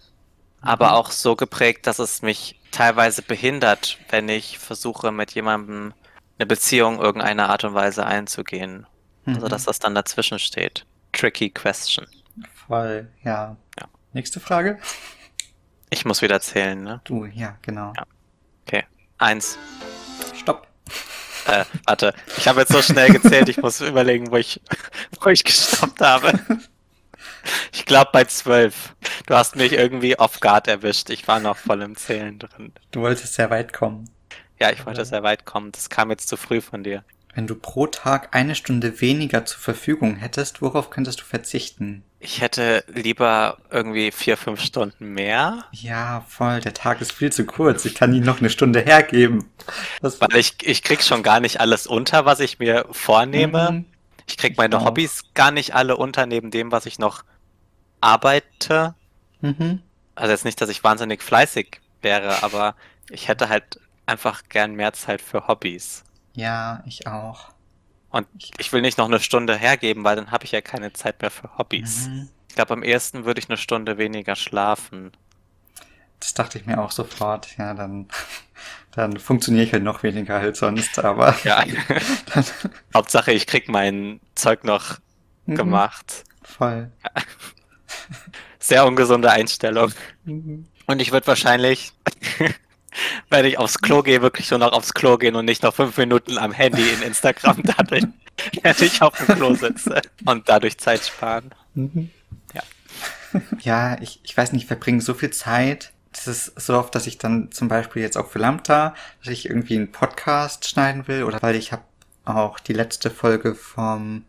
[0.61, 5.93] aber auch so geprägt, dass es mich teilweise behindert, wenn ich versuche, mit jemandem
[6.39, 8.87] eine Beziehung irgendeiner Art und Weise einzugehen.
[9.27, 9.49] Also Mhm.
[9.49, 10.85] dass das dann dazwischen steht.
[11.11, 12.07] Tricky question.
[12.67, 13.55] Voll, ja.
[13.79, 13.87] Ja.
[14.13, 14.79] Nächste Frage?
[15.89, 17.01] Ich muss wieder zählen, ne?
[17.03, 17.93] Du, ja, genau.
[17.95, 18.03] Ja.
[18.65, 18.83] Okay.
[19.17, 19.57] Eins.
[21.47, 22.13] Äh, warte.
[22.37, 24.61] Ich habe jetzt so schnell gezählt, ich muss überlegen, wo ich,
[25.21, 26.39] wo ich gestoppt habe.
[27.71, 28.93] Ich glaube bei zwölf.
[29.25, 31.09] Du hast mich irgendwie off guard erwischt.
[31.09, 32.73] Ich war noch voll im Zählen drin.
[32.91, 34.09] Du wolltest sehr weit kommen.
[34.59, 35.71] Ja, ich wollte sehr weit kommen.
[35.71, 37.03] Das kam jetzt zu früh von dir.
[37.37, 42.03] Wenn du pro Tag eine Stunde weniger zur Verfügung hättest, worauf könntest du verzichten?
[42.19, 47.45] Ich hätte lieber irgendwie vier, fünf Stunden mehr, Ja, voll, der Tag ist viel zu
[47.45, 47.85] kurz.
[47.85, 49.51] Ich kann ihn noch eine Stunde hergeben.
[50.01, 53.69] Das weil ich, ich krieg schon gar nicht alles unter, was ich mir vornehme.
[53.71, 53.85] Mhm.
[54.25, 54.85] Ich krieg Ich meine auch.
[54.85, 57.23] Hobbys gar nicht alle unter, neben dem, was ich noch
[58.01, 58.95] arbeite.
[59.41, 59.83] Mhm.
[60.15, 62.75] Also jetzt nicht, dass ich wahnsinnig fleißig wäre, aber
[63.11, 66.03] ich hätte halt einfach gern mehr Zeit für Hobbys.
[66.37, 67.49] Ja, ich auch.
[68.09, 71.21] Und ich will nicht noch eine Stunde hergeben, weil dann habe ich ja keine Zeit
[71.21, 72.07] mehr für Hobbys.
[72.07, 72.29] Mhm.
[72.47, 75.11] Ich glaube, am ehesten würde ich eine Stunde weniger schlafen.
[76.19, 77.57] Das dachte ich mir auch sofort.
[77.57, 78.07] Ja, dann,
[78.91, 81.63] dann funktioniere ich halt noch weniger als sonst, aber Ja.
[82.33, 82.45] dann,
[82.93, 84.99] Hauptsache, ich krieg mein Zeug noch
[85.47, 85.55] Mhm.
[85.55, 86.23] gemacht.
[86.43, 86.91] voll.
[88.59, 89.91] Sehr ungesunde Einstellung.
[90.25, 90.67] Mhm.
[90.87, 91.93] Und ich würde wahrscheinlich,
[93.29, 95.97] wenn ich aufs Klo gehe, wirklich nur noch aufs Klo gehen und nicht noch fünf
[95.97, 98.13] Minuten am Handy in Instagram daddeln,
[98.61, 101.51] während ich auf dem Klo sitze und dadurch Zeit sparen.
[101.73, 102.09] Mhm.
[102.53, 102.63] Ja.
[103.61, 105.91] Ja, ich, ich weiß nicht, ich verbringe so viel Zeit.
[106.11, 109.49] Das ist so oft, dass ich dann zum Beispiel jetzt auch für Lambda, dass ich
[109.49, 111.83] irgendwie einen Podcast schneiden will oder weil ich habe
[112.25, 114.23] auch die letzte Folge vom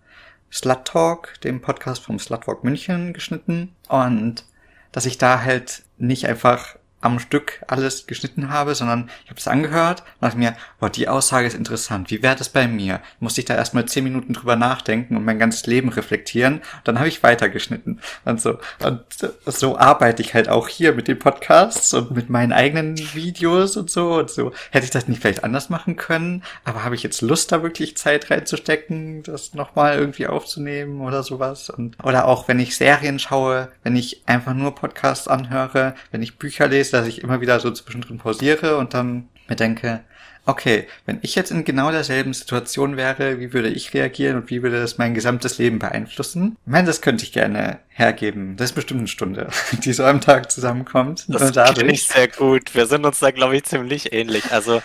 [0.52, 4.44] Slut Talk, dem Podcast vom Slut Talk München geschnitten und
[4.92, 9.46] dass ich da halt nicht einfach am Stück alles geschnitten habe, sondern ich habe es
[9.46, 12.10] angehört und dachte mir, boah, die Aussage ist interessant.
[12.10, 13.00] Wie wäre das bei mir?
[13.20, 16.60] Musste ich da erstmal zehn Minuten drüber nachdenken und mein ganzes Leben reflektieren.
[16.84, 18.00] Dann habe ich weitergeschnitten.
[18.24, 19.02] Und so, und
[19.46, 23.90] so arbeite ich halt auch hier mit den Podcasts und mit meinen eigenen Videos und
[23.90, 24.52] so und so.
[24.70, 26.42] Hätte ich das nicht vielleicht anders machen können?
[26.64, 31.70] Aber habe ich jetzt Lust, da wirklich Zeit reinzustecken, das nochmal irgendwie aufzunehmen oder sowas?
[31.70, 36.38] Und, oder auch, wenn ich Serien schaue, wenn ich einfach nur Podcasts anhöre, wenn ich
[36.38, 40.00] Bücher lese, dass ich immer wieder so zwischendrin pausiere und dann mir denke,
[40.46, 44.62] okay, wenn ich jetzt in genau derselben Situation wäre, wie würde ich reagieren und wie
[44.62, 46.56] würde das mein gesamtes Leben beeinflussen?
[46.64, 48.56] Ich meine, das könnte ich gerne hergeben.
[48.56, 49.48] Das ist bestimmt eine Stunde,
[49.84, 51.26] die so am Tag zusammenkommt.
[51.28, 52.74] Das kenne ich sehr gut.
[52.74, 54.50] Wir sind uns da, glaube ich, ziemlich ähnlich.
[54.52, 54.80] Also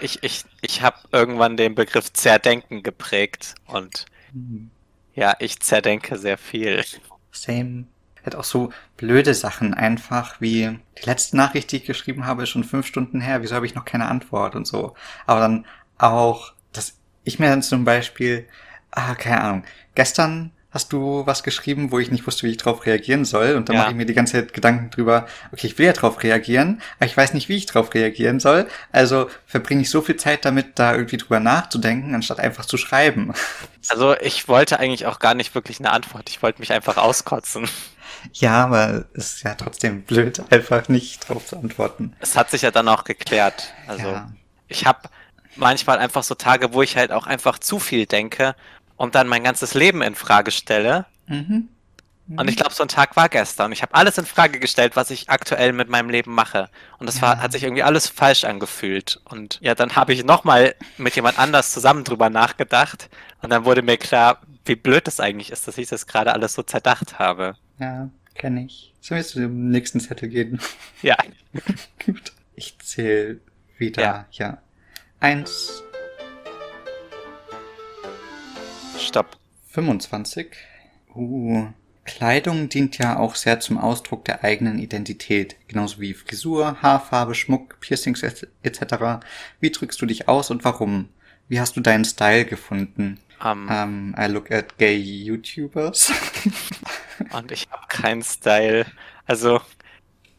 [0.00, 4.70] ich, ich, ich habe irgendwann den Begriff Zerdenken geprägt und Hm,
[5.14, 6.84] ja, ich zerdenke sehr viel.
[7.30, 7.84] Same.
[8.24, 12.50] Hat auch so blöde Sachen einfach wie die letzte Nachricht, die ich geschrieben habe, ist
[12.50, 13.42] schon fünf Stunden her.
[13.42, 14.94] Wieso habe ich noch keine Antwort und so?
[15.26, 15.66] Aber dann
[15.98, 18.46] auch, dass ich mir dann zum Beispiel,
[18.90, 22.86] ah, keine Ahnung, gestern hast du was geschrieben, wo ich nicht wusste, wie ich drauf
[22.86, 23.56] reagieren soll.
[23.56, 23.82] Und dann Ja.
[23.82, 27.04] mache ich mir die ganze Zeit Gedanken drüber, okay, ich will ja drauf reagieren, aber
[27.06, 28.66] ich weiß nicht, wie ich drauf reagieren soll.
[28.90, 33.34] Also verbringe ich so viel Zeit damit, da irgendwie drüber nachzudenken, anstatt einfach zu schreiben.
[33.90, 36.30] Also ich wollte eigentlich auch gar nicht wirklich eine Antwort.
[36.30, 37.68] Ich wollte mich einfach auskotzen.
[38.32, 42.14] Ja, aber es ist ja trotzdem blöd, einfach nicht drauf zu antworten.
[42.20, 43.72] Es hat sich ja dann auch geklärt.
[43.86, 44.30] Also ja.
[44.68, 45.08] ich habe
[45.56, 48.54] manchmal einfach so Tage, wo ich halt auch einfach zu viel denke
[48.96, 51.06] und dann mein ganzes Leben in Frage stelle.
[51.26, 51.68] Mhm.
[52.36, 53.72] Und ich glaube, so ein Tag war gestern.
[53.72, 56.70] Ich habe alles in Frage gestellt, was ich aktuell mit meinem Leben mache.
[56.98, 57.42] Und das war, Ja.
[57.42, 59.20] hat sich irgendwie alles falsch angefühlt.
[59.24, 63.10] Und ja, dann habe ich nochmal mit jemand anders zusammen drüber nachgedacht.
[63.42, 66.54] Und dann wurde mir klar, wie blöd das eigentlich ist, dass ich das gerade alles
[66.54, 67.56] so zerdacht habe.
[67.82, 68.94] Ja, kenne ich.
[69.00, 70.60] Sollen wir zu dem nächsten Zettel gehen?
[71.02, 71.16] Ja.
[72.06, 72.32] Gut.
[72.54, 73.40] Ich zähle
[73.76, 74.00] wieder.
[74.00, 74.26] Ja.
[74.30, 74.62] Ja.
[75.18, 75.82] Eins,
[79.00, 79.36] Stopp.
[79.70, 80.46] 25.
[81.12, 81.66] Uh,
[82.04, 87.80] Kleidung dient ja auch sehr zum Ausdruck der eigenen Identität, genauso wie Frisur, Haarfarbe, Schmuck,
[87.80, 89.24] Piercings etc.
[89.58, 91.08] Wie drückst du dich aus und warum?
[91.48, 93.18] Wie hast du deinen Style gefunden?
[93.44, 96.12] Um, um, I look at gay YouTubers.
[97.32, 98.86] und ich habe keinen Style.
[99.26, 99.60] Also,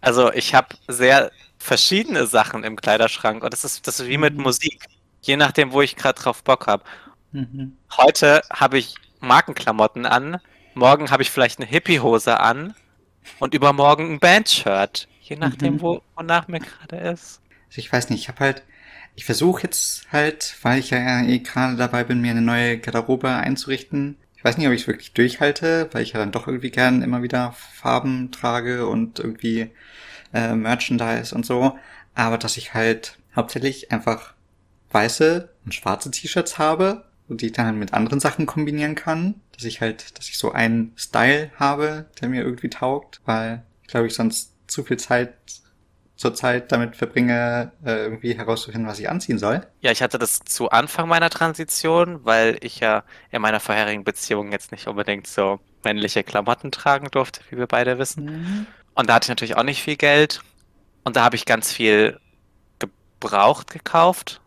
[0.02, 4.38] also ich habe sehr verschiedene Sachen im Kleiderschrank und das ist, das ist wie mit
[4.38, 4.86] Musik.
[5.22, 6.84] Je nachdem, wo ich gerade drauf Bock habe.
[7.32, 7.78] Mhm.
[7.98, 10.40] Heute habe ich Markenklamotten an,
[10.74, 12.76] morgen habe ich vielleicht eine Hippie-Hose an
[13.40, 15.08] und übermorgen ein Bandshirt.
[15.22, 15.82] Je nachdem, Mhm.
[15.82, 17.42] wo, wonach mir gerade ist.
[17.68, 18.64] Also ich weiß nicht, ich habe halt,
[19.16, 23.30] ich versuche jetzt halt, weil ich ja eh gerade dabei bin, mir eine neue Garderobe
[23.30, 24.18] einzurichten.
[24.36, 27.02] Ich weiß nicht, ob ich es wirklich durchhalte, weil ich ja dann doch irgendwie gern
[27.02, 29.70] immer wieder Farben trage und irgendwie
[30.34, 31.78] äh, Merchandise und so.
[32.16, 34.34] Aber dass ich halt hauptsächlich einfach
[34.92, 39.36] weiße und schwarze T-Shirts habe und die ich dann mit anderen Sachen kombinieren kann.
[39.54, 43.88] Dass ich halt, dass ich so einen Style habe, der mir irgendwie taugt, weil ich
[43.88, 45.36] glaube, ich sonst zu viel Zeit
[46.16, 49.66] zur Zeit damit verbringe, äh, irgendwie herauszufinden, was ich anziehen soll.
[49.82, 54.52] Ja, ich hatte das zu Anfang meiner Transition, weil ich ja in meiner vorherigen Beziehung
[54.52, 58.24] jetzt nicht unbedingt so männliche Klamotten tragen durfte, wie wir beide wissen.
[58.96, 60.42] Und da hatte ich natürlich auch nicht viel Geld.
[61.04, 62.20] Und da habe ich ganz viel
[62.80, 64.42] gebraucht gekauft.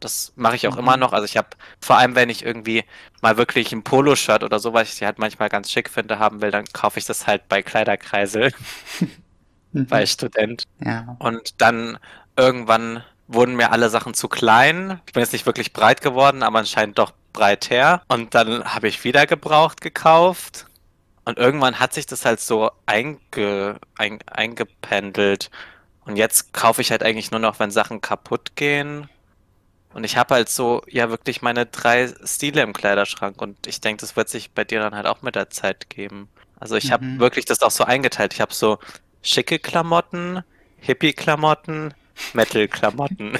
[0.00, 0.80] Das mache ich auch Mhm.
[0.80, 1.12] immer noch.
[1.12, 1.48] Also ich habe,
[1.80, 2.84] vor allem wenn ich irgendwie
[3.22, 6.50] mal wirklich ein Poloshirt oder so, was ich halt manchmal ganz schick finde, haben will,
[6.50, 8.52] dann kaufe ich das halt bei Kleiderkreisel,
[9.72, 9.86] Mhm.
[9.86, 10.64] bei Student.
[10.84, 11.16] Ja.
[11.18, 11.98] Und dann
[12.36, 15.00] irgendwann wurden mir alle Sachen zu klein.
[15.06, 18.02] Ich bin jetzt nicht wirklich breit geworden, aber anscheinend doch breiter.
[18.08, 20.66] Und dann habe ich wieder gebraucht gekauft.
[21.24, 25.50] Und irgendwann hat sich das halt so einge, ein, eingependelt.
[26.04, 29.08] Und jetzt kaufe ich halt eigentlich nur noch, wenn Sachen kaputt gehen.
[29.94, 33.40] Und ich habe halt so, ja, wirklich meine drei Stile im Kleiderschrank.
[33.42, 36.28] Und ich denke, das wird sich bei dir dann halt auch mit der Zeit geben.
[36.58, 37.20] Also ich habe Mhm.
[37.20, 38.34] wirklich das auch so eingeteilt.
[38.34, 38.78] Ich habe so
[39.22, 40.42] schicke Klamotten,
[40.78, 41.94] Hippie-Klamotten,
[42.34, 43.38] Metal-Klamotten.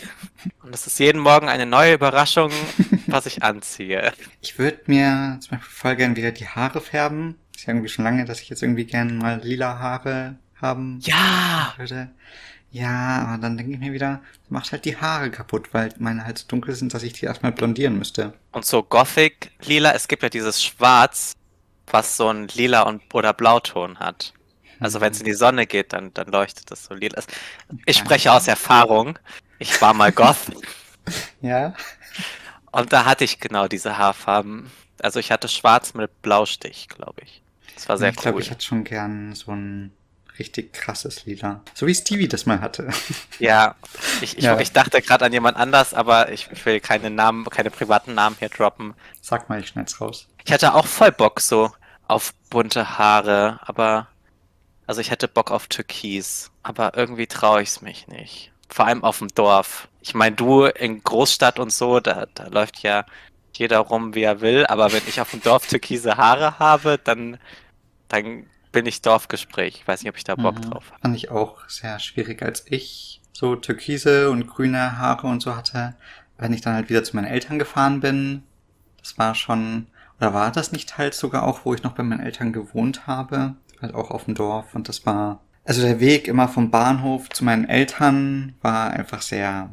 [0.62, 2.50] Und es ist jeden Morgen eine neue Überraschung,
[3.06, 4.12] was ich anziehe.
[4.40, 7.36] Ich würde mir zum Beispiel voll gern wieder die Haare färben.
[7.54, 11.74] Ist ja irgendwie schon lange, dass ich jetzt irgendwie gern mal lila Haare haben Ja!
[11.76, 12.10] würde.
[12.70, 16.38] Ja, aber dann denke ich mir wieder, macht halt die Haare kaputt, weil meine halt
[16.38, 18.32] so dunkel sind, dass ich die erstmal blondieren müsste.
[18.50, 21.34] Und so Gothic-Lila, es gibt ja dieses Schwarz,
[21.86, 24.32] was so ein lila und oder Blauton hat.
[24.82, 27.22] Also wenn es in die Sonne geht, dann, dann leuchtet das so lila.
[27.86, 29.18] Ich spreche aus Erfahrung.
[29.58, 30.36] Ich war mal Goth
[31.40, 31.74] Ja?
[32.70, 34.70] und da hatte ich genau diese Haarfarben.
[35.02, 37.42] Also ich hatte schwarz mit Blaustich, glaube ich.
[37.74, 38.42] Das war sehr ich glaube, cool.
[38.42, 39.92] ich hätte schon gern so ein
[40.38, 41.60] richtig krasses Lila.
[41.74, 42.88] So wie Stevie das mal hatte.
[43.38, 43.74] Ja,
[44.20, 44.58] ich, ich, Ja.
[44.60, 48.36] ich dachte gerade an jemand anders, aber ich, ich will keine Namen, keine privaten Namen
[48.38, 48.94] hier droppen.
[49.20, 50.28] Sag mal, ich schneid's raus.
[50.44, 51.72] Ich hatte auch voll Bock so
[52.08, 54.06] auf bunte Haare, aber
[54.86, 58.52] also ich hätte Bock auf Türkis, aber irgendwie traue ich es mich nicht.
[58.68, 59.88] Vor allem auf dem Dorf.
[60.00, 63.04] Ich meine, du in Großstadt und so, da, da läuft ja
[63.54, 67.38] jeder rum, wie er will, aber wenn ich auf dem Dorf türkise Haare habe, dann,
[68.08, 69.76] dann bin ich Dorfgespräch.
[69.76, 70.62] Ich weiß nicht, ob ich da Bock Mhm.
[70.62, 71.00] drauf habe.
[71.02, 75.94] Fand ich auch sehr schwierig, als ich so türkise und grüne Haare und so hatte.
[76.38, 78.42] Wenn ich dann halt wieder zu meinen Eltern gefahren bin,
[79.00, 79.86] das war schon,
[80.18, 83.54] oder war das nicht halt sogar auch, wo ich noch bei meinen Eltern gewohnt habe?
[83.82, 87.44] Halt auch auf dem Dorf und das war, also der Weg immer vom Bahnhof zu
[87.44, 89.70] meinen Eltern war einfach sehr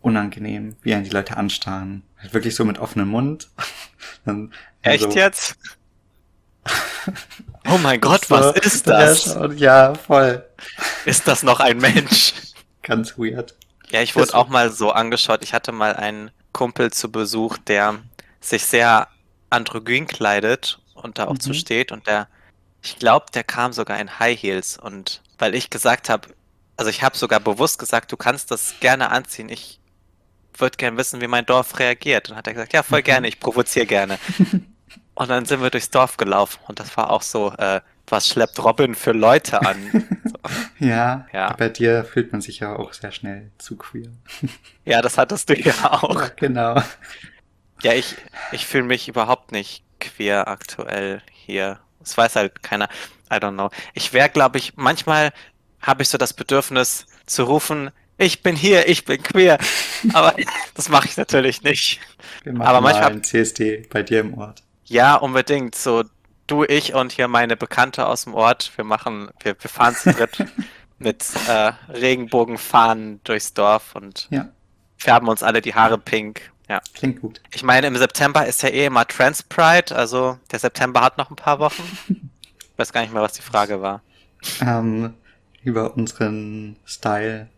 [0.00, 2.02] unangenehm, wie einen die Leute anstarren.
[2.18, 3.50] Halt wirklich so mit offenem Mund.
[4.24, 5.56] Dann, Echt also- jetzt?
[7.68, 9.36] Oh mein Gott, So, was ist das?
[9.56, 10.44] Ja, voll.
[11.04, 12.32] Ist das noch ein Mensch?
[12.82, 13.54] Ganz weird.
[13.90, 15.42] Ja, ich wurde Das- auch mal so angeschaut.
[15.42, 17.96] Ich hatte mal einen Kumpel zu Besuch, der
[18.40, 19.08] sich sehr
[19.50, 21.54] androgyn kleidet und da auch zu Mhm.
[21.54, 22.28] steht und der,
[22.82, 26.28] ich glaube, der kam sogar in High Heels und weil ich gesagt habe,
[26.76, 29.48] also ich habe sogar bewusst gesagt, du kannst das gerne anziehen.
[29.50, 29.80] Ich
[30.56, 32.30] würde gern wissen, wie mein Dorf reagiert.
[32.30, 33.04] Und hat er gesagt, ja, voll Mhm.
[33.04, 34.18] gerne, ich provoziere gerne.
[35.14, 38.62] und dann sind wir durchs Dorf gelaufen und das war auch so, äh, was schleppt
[38.64, 40.08] Robin für Leute an?
[40.78, 41.52] Ja, Ja.
[41.52, 44.08] bei dir fühlt man sich ja auch sehr schnell zu queer.
[44.86, 46.18] ja, das hattest du ja auch.
[46.22, 46.82] Ja, genau.
[47.82, 48.16] Ja, ich,
[48.52, 51.78] ich fühle mich überhaupt nicht queer aktuell hier.
[52.00, 52.88] Das weiß halt keiner.
[53.32, 53.70] I don't know.
[53.94, 55.30] Ich wäre, glaube ich, manchmal
[55.80, 59.58] habe ich so das Bedürfnis zu rufen, ich bin hier, ich bin queer.
[60.12, 60.34] Aber
[60.74, 62.00] das mache ich natürlich nicht.
[62.42, 64.62] Wir machen Aber mal manchmal- ein CSD bei dir im Ort.
[64.84, 65.74] Ja, unbedingt.
[65.74, 66.04] So,
[66.46, 68.72] du, ich und hier meine Bekannte aus dem Ort.
[68.76, 70.44] Wir machen, wir, wir fahren zu dritt
[70.98, 74.48] mit äh, Regenbogenfahnen durchs Dorf und Ja.
[74.98, 76.50] färben uns alle die Haare pink.
[76.70, 76.80] Ja.
[76.94, 77.40] Klingt gut.
[77.52, 81.28] Ich meine, im September ist ja eh immer Trans Pride, also der September hat noch
[81.28, 81.82] ein paar Wochen.
[82.08, 84.02] Ich weiß gar nicht mehr, was die Frage war.
[84.60, 85.14] Ähm,
[85.64, 87.48] über unseren Style.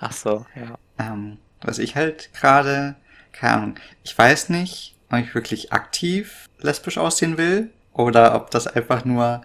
[0.00, 0.76] Ach so, ja.
[0.98, 2.96] Ähm, was ich halt gerade,
[3.30, 8.66] keine Ahnung, ich weiß nicht, ob ich wirklich aktiv lesbisch aussehen will oder ob das
[8.66, 9.42] einfach nur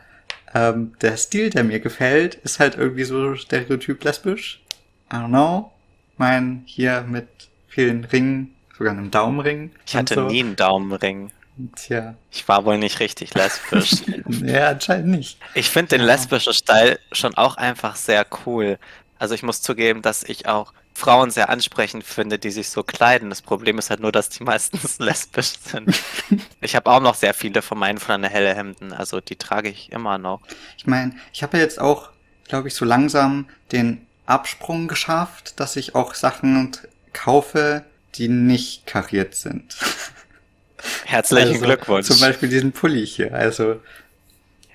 [0.56, 4.63] ähm, der Stil, der mir gefällt, ist halt irgendwie so stereotyp lesbisch.
[5.12, 5.71] I don't know.
[6.17, 7.28] Mein hier mit
[7.67, 9.71] vielen Ringen, sogar einem Daumenring.
[9.86, 10.21] Ich hatte so.
[10.21, 11.31] nie einen Daumenring.
[11.75, 14.03] Tja, Ich war wohl nicht richtig lesbisch.
[14.41, 15.38] ja, anscheinend nicht.
[15.53, 18.79] Ich finde den lesbischen Style schon auch einfach sehr cool.
[19.19, 23.29] Also ich muss zugeben, dass ich auch Frauen sehr ansprechend finde, die sich so kleiden.
[23.29, 25.99] Das Problem ist halt nur, dass die meistens lesbisch sind.
[26.62, 29.91] Ich habe auch noch sehr viele von meinen Flanelle helle Hemden, also die trage ich
[29.91, 30.39] immer noch.
[30.77, 32.09] Ich meine, ich habe ja jetzt auch,
[32.47, 36.71] glaube ich, so langsam den Absprung geschafft, dass ich auch Sachen
[37.12, 37.83] kaufe,
[38.15, 39.76] die nicht kariert sind.
[41.06, 42.08] Herzlichen Also, Glückwunsch.
[42.08, 43.34] Zum Beispiel diesen Pulli hier.
[43.34, 43.82] Also,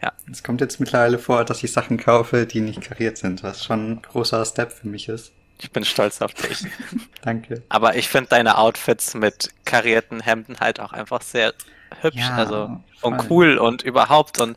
[0.03, 0.13] Ja.
[0.31, 3.93] es kommt jetzt mittlerweile vor, dass ich Sachen kaufe, die nicht kariert sind, was schon
[3.93, 5.33] ein großer Step für mich ist.
[5.61, 6.65] Ich bin stolz auf dich.
[7.23, 7.63] Danke.
[7.69, 11.53] Aber ich finde deine Outfits mit karierten Hemden halt auch einfach sehr
[12.01, 12.17] hübsch.
[12.17, 13.13] Ja, also voll.
[13.13, 14.57] und cool und überhaupt und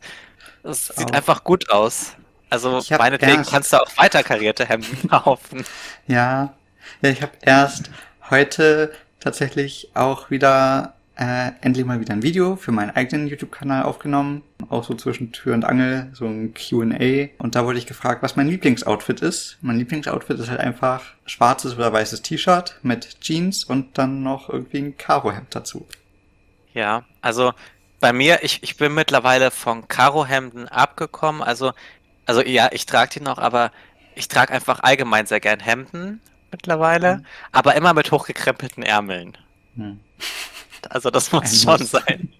[0.62, 1.16] es sieht Auch.
[1.16, 2.12] einfach gut aus.
[2.50, 5.64] Also Ich meinetwegen erst- kannst du auch weiter karierte Hemden kaufen.
[6.06, 6.54] Ja,
[7.02, 7.90] ja ich habe erst
[8.30, 14.42] heute tatsächlich auch wieder äh, endlich mal wieder ein Video für meinen eigenen YouTube-Kanal aufgenommen.
[14.68, 17.28] Auch so zwischen Tür und Angel, so ein QA.
[17.38, 19.58] Und da wurde ich gefragt, was mein Lieblingsoutfit ist.
[19.60, 24.78] Mein Lieblingsoutfit ist halt einfach schwarzes oder weißes T-Shirt mit Jeans und dann noch irgendwie
[24.78, 25.86] ein Karohemd dazu.
[26.72, 27.52] Ja, also
[28.00, 31.42] bei mir, ich, ich bin mittlerweile von Karohemden abgekommen.
[31.42, 31.72] Also,
[32.24, 33.70] also ja, ich trage die noch, aber
[34.14, 36.20] ich trage einfach allgemein sehr gern Hemden
[36.52, 37.26] mittlerweile, Mhm.
[37.52, 39.36] aber immer mit hochgekrempelten Ärmeln.
[39.74, 39.98] Hm.
[40.90, 41.90] Also das muss Ein schon Muss.
[41.90, 42.32] sein.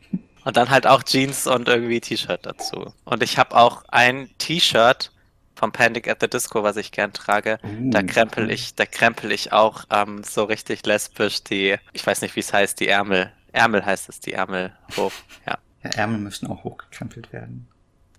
[0.45, 2.93] Und dann halt auch Jeans und irgendwie T-Shirt dazu.
[3.05, 5.13] Und ich habe auch ein T-Shirt
[5.55, 7.59] vom Panic at the Disco, was ich gern trage.
[7.63, 8.51] Da Uh, krempel cool.
[8.51, 12.53] ich, da krempel ich auch ähm, so richtig lesbisch die, ich weiß nicht, wie es
[12.53, 13.33] heißt, die Ärmel.
[13.53, 15.13] Ärmel heißt es, die Ärmel hoch.
[15.47, 15.59] Ja.
[15.85, 17.69] Ja, Ärmel müssen auch hochgekrempelt werden.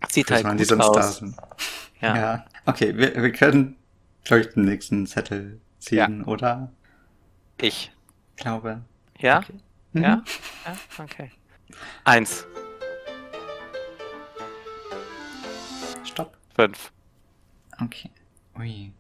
[0.10, 1.18] Sieht halt man gut die sonst da aus.
[1.18, 1.36] sind.
[2.02, 2.16] Ja.
[2.16, 2.46] Ja.
[2.66, 3.76] Okay, wir, wir können,
[4.24, 6.72] glaube ich, den nächsten Zettel ziehen, oder?
[7.60, 7.92] Ich.
[8.36, 8.82] Glaube.
[9.20, 9.40] Ja?
[9.40, 9.54] Okay.
[9.94, 10.04] Mhm.
[10.04, 10.24] Ja?
[10.66, 11.04] Ja?
[11.04, 11.32] Okay.
[12.04, 12.46] Eins,
[16.04, 16.38] Stopp.
[16.56, 16.92] fünf.
[17.82, 18.10] Okay.
[18.58, 18.92] Ui.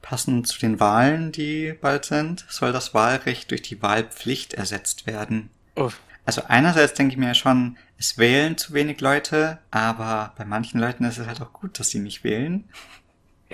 [0.00, 5.50] Passend zu den Wahlen, die bald sind, soll das Wahlrecht durch die Wahlpflicht ersetzt werden.
[5.76, 6.00] Uff.
[6.24, 11.04] Also einerseits denke ich mir schon, es wählen zu wenig Leute, aber bei manchen Leuten
[11.04, 12.68] ist es halt auch gut, dass sie nicht wählen.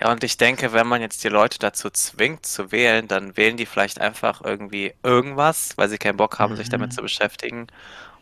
[0.00, 3.56] Ja, und ich denke, wenn man jetzt die Leute dazu zwingt zu wählen, dann wählen
[3.56, 6.70] die vielleicht einfach irgendwie irgendwas, weil sie keinen Bock haben, sich Mhm.
[6.70, 7.62] damit zu beschäftigen.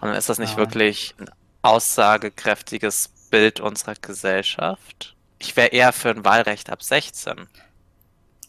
[0.00, 0.58] Und dann ist das nicht Ja.
[0.58, 1.30] wirklich ein
[1.62, 5.16] aussagekräftiges Bild unserer Gesellschaft.
[5.38, 7.48] Ich wäre eher für ein Wahlrecht ab 16.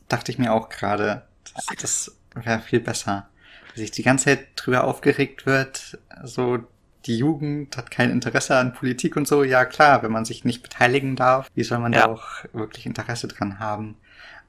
[0.07, 3.29] Dachte ich mir auch gerade, das, das wäre viel besser.
[3.69, 6.59] Weil sich die ganze Zeit drüber aufgeregt wird, so
[7.05, 9.43] die Jugend hat kein Interesse an Politik und so.
[9.43, 12.01] Ja klar, wenn man sich nicht beteiligen darf, wie soll man Ja.
[12.07, 13.95] da auch wirklich Interesse dran haben?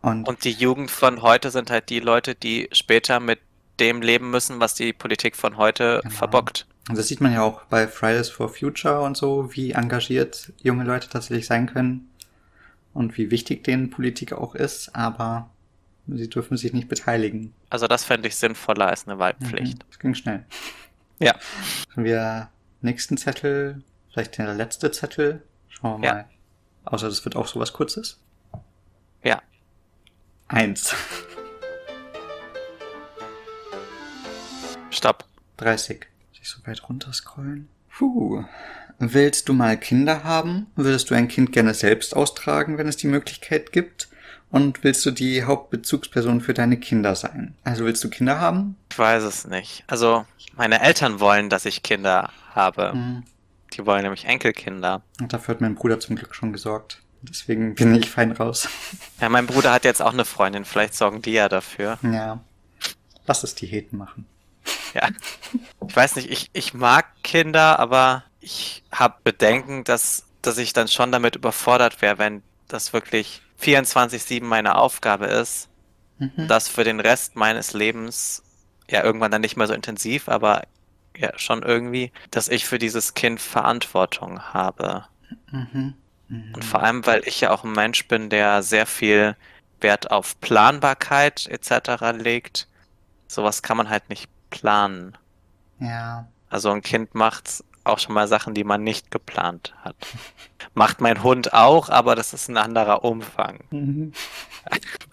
[0.02, 3.40] Und, Und die Jugend von heute sind halt die Leute, die später mit
[3.80, 6.14] dem leben müssen, was die Politik von heute Genau.
[6.14, 6.66] verbockt.
[6.90, 10.84] und das sieht man ja auch bei Fridays for Future und so, wie engagiert junge
[10.84, 12.10] Leute tatsächlich sein können
[12.92, 15.48] und wie wichtig denen Politik auch ist, aber
[16.06, 17.54] sie dürfen sich nicht beteiligen.
[17.70, 19.78] Also das fände ich sinnvoller als eine Wahlpflicht.
[19.78, 20.44] Mhm, Das ging schnell.
[21.18, 21.35] Ja.
[21.94, 22.48] Sollen wir
[22.81, 25.42] nächsten Zettel, vielleicht der letzte Zettel?
[25.68, 26.14] Schauen wir Ja.
[26.14, 26.24] mal.
[26.85, 28.20] Außer das wird auch sowas Kurzes.
[29.22, 29.40] Ja.
[30.48, 30.94] Eins.
[34.90, 35.24] Stopp.
[35.57, 36.07] 30.
[36.31, 37.68] Muss ich so weit runterscrollen?
[37.96, 38.44] Puh.
[38.98, 40.66] Willst du mal Kinder haben?
[40.77, 44.09] Würdest du ein Kind gerne selbst austragen, wenn es die Möglichkeit gibt?
[44.54, 47.56] Und willst du die Hauptbezugsperson für deine Kinder sein?
[47.64, 48.76] Also willst du Kinder haben?
[48.92, 49.82] Ich weiß es nicht.
[49.88, 52.92] Also, meine Eltern wollen, dass ich Kinder habe.
[52.92, 53.24] Hm.
[53.72, 55.02] Die wollen nämlich Enkelkinder.
[55.20, 57.02] Und dafür hat mein Bruder zum Glück schon gesorgt.
[57.22, 58.68] Deswegen bin ich fein raus.
[59.20, 60.64] Ja, mein Bruder hat jetzt auch eine Freundin.
[60.64, 61.98] Vielleicht sorgen die ja dafür.
[62.02, 62.38] Ja.
[63.26, 64.24] Lass es die Heten machen.
[64.94, 65.08] Ja.
[65.88, 70.86] Ich weiß nicht, ich, ich mag Kinder, aber ich habe Bedenken, dass, dass ich dann
[70.86, 75.68] schon damit überfordert wäre, wenn das wirklich 24-7 meine Aufgabe ist,
[76.18, 76.46] Mhm.
[76.48, 78.42] das für den Rest meines Lebens,
[78.88, 80.62] ja, irgendwann dann nicht mehr so intensiv, aber
[81.16, 85.06] ja, schon irgendwie, dass ich für dieses Kind Verantwortung habe.
[85.50, 85.94] Mhm.
[86.28, 86.52] Mhm.
[86.54, 89.36] Und vor allem, weil ich ja auch ein Mensch bin, der sehr viel
[89.80, 92.12] Wert auf Planbarkeit etc.
[92.12, 92.68] legt.
[93.26, 95.16] Sowas kann man halt nicht planen.
[95.80, 96.28] Ja.
[96.48, 99.97] Also ein Kind macht auch schon mal Sachen, die man nicht geplant hat.
[100.74, 103.61] Macht mein Hund auch, aber das ist ein anderer Umfang.
[103.70, 104.12] Mhm.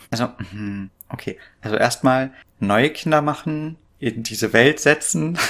[0.10, 1.38] Also, mhm, okay.
[1.62, 5.38] Also erstmal neue Kinder machen, in diese Welt setzen.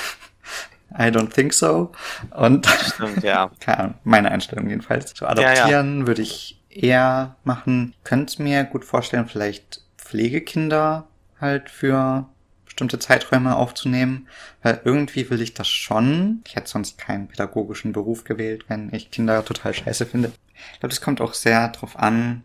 [0.94, 1.92] I don't think so.
[2.32, 3.50] Und Stimmt, ja.
[3.60, 5.14] keine Ahnung, meine Einstellung jedenfalls.
[5.16, 7.94] So adoptieren Ja, würde ich eher machen.
[8.04, 11.08] Könnte mir gut vorstellen, vielleicht Pflegekinder
[11.40, 12.28] halt für
[12.72, 14.30] bestimmte Zeiträume aufzunehmen,
[14.64, 16.42] weil irgendwie will ich das schon.
[16.48, 20.32] Ich hätte sonst keinen pädagogischen Beruf gewählt, wenn ich Kinder total scheiße finde.
[20.74, 22.44] Ich glaube, das kommt auch sehr drauf an.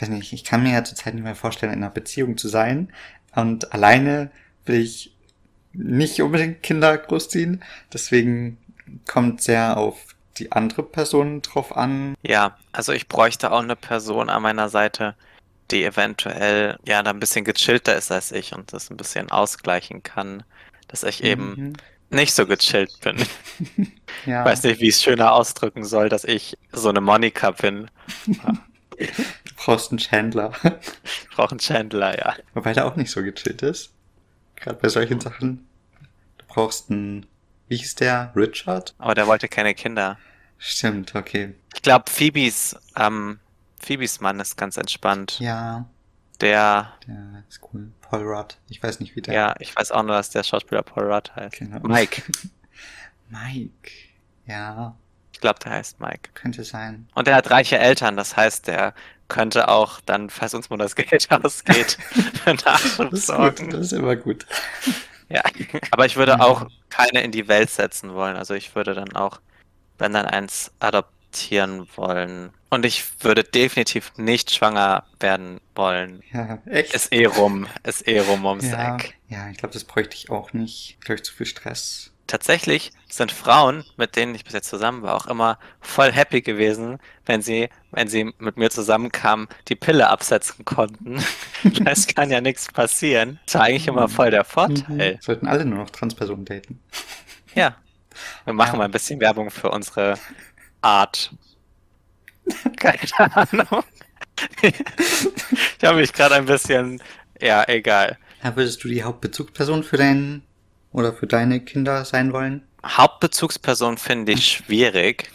[0.00, 2.92] Weiß nicht, ich kann mir ja zurzeit nicht mehr vorstellen, in einer Beziehung zu sein.
[3.36, 4.32] Und alleine
[4.66, 5.14] will ich
[5.72, 7.62] nicht unbedingt Kinder großziehen.
[7.92, 8.58] Deswegen
[9.06, 12.16] kommt sehr auf die andere Person drauf an.
[12.22, 15.14] Ja, also ich bräuchte auch eine Person an meiner Seite,
[15.72, 20.02] die eventuell ja da ein bisschen gechillter ist als ich und das ein bisschen ausgleichen
[20.02, 20.42] kann,
[20.88, 21.72] dass ich eben Mhm.
[22.10, 23.16] nicht so gechillt bin.
[24.26, 24.44] Ja.
[24.44, 27.90] Weiß nicht, wie ich es schöner ausdrücken soll, dass ich so eine Monika bin.
[28.98, 30.52] Du brauchst einen Chandler.
[31.04, 32.34] Ich brauche einen Chandler, ja.
[32.54, 33.92] Wobei der auch nicht so gechillt ist.
[34.56, 35.66] Gerade bei solchen Sachen.
[36.38, 37.24] Du brauchst einen,
[37.68, 38.30] wie hieß der?
[38.36, 38.94] Richard?
[38.98, 40.18] Aber der wollte keine Kinder.
[40.58, 41.54] Stimmt, okay.
[41.74, 43.38] Ich glaube, Phoebes, ähm,
[43.80, 45.38] Phoebes Mann ist ganz entspannt.
[45.40, 45.86] Ja,
[46.40, 47.90] Der, der ist cool.
[48.02, 48.56] Paul Rudd.
[48.68, 49.34] Ich weiß nicht, wie der.
[49.34, 51.58] ja, ich weiß auch nur, dass der Schauspieler Paul Rudd heißt.
[51.58, 51.80] Genau.
[51.86, 52.22] Mike.
[53.28, 53.90] Mike.
[54.46, 54.96] Ja,
[55.32, 56.30] Ich glaube, der heißt Mike.
[56.34, 57.08] könnte sein.
[57.14, 58.94] Und er hat reiche Eltern, das heißt, der
[59.28, 61.92] könnte auch dann, falls uns mal das Geld ausgeht,
[62.44, 63.70] für Nachschub sorgen.
[63.70, 64.44] das ist immer gut.
[65.28, 65.42] Ja,
[65.92, 68.36] aber ich würde auch keine in die Welt setzen wollen.
[68.36, 69.40] Also ich würde dann auch,
[69.98, 71.14] wenn dann eins adoptieren
[71.96, 72.50] wollen.
[72.70, 76.22] Und ich würde definitiv nicht schwanger werden wollen.
[76.32, 76.94] Ja, echt?
[76.94, 79.16] Ist eh rum, ist eh rum ums ja, Eck.
[79.28, 80.98] ja, ich glaube, das bräuchte ich auch nicht.
[81.00, 82.12] Glaube ich, zu viel Stress.
[82.26, 86.98] Tatsächlich sind Frauen, mit denen ich bis jetzt zusammen war, auch immer voll happy gewesen,
[87.26, 91.20] wenn sie, wenn sie mit mir zusammenkamen, die Pille absetzen konnten.
[91.84, 93.40] Es kann ja nichts passieren.
[93.46, 95.14] Das war eigentlich immer voll der Vorteil.
[95.16, 95.20] Mhm.
[95.20, 96.80] Sollten alle nur noch Transpersonen daten.
[97.54, 97.74] Ja.
[98.44, 98.78] Wir machen Ja.
[98.78, 100.14] mal ein bisschen Werbung für unsere
[100.82, 101.30] Art.
[102.76, 103.84] Keine Ahnung.
[104.62, 107.02] Ich habe mich gerade ein bisschen.
[107.40, 108.18] Ja, egal.
[108.42, 110.42] Ja, würdest du die Hauptbezugsperson für deinen
[110.92, 112.62] oder für deine Kinder sein wollen?
[112.84, 115.30] Hauptbezugsperson finde ich schwierig.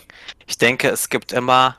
[0.47, 1.77] Ich denke, es gibt immer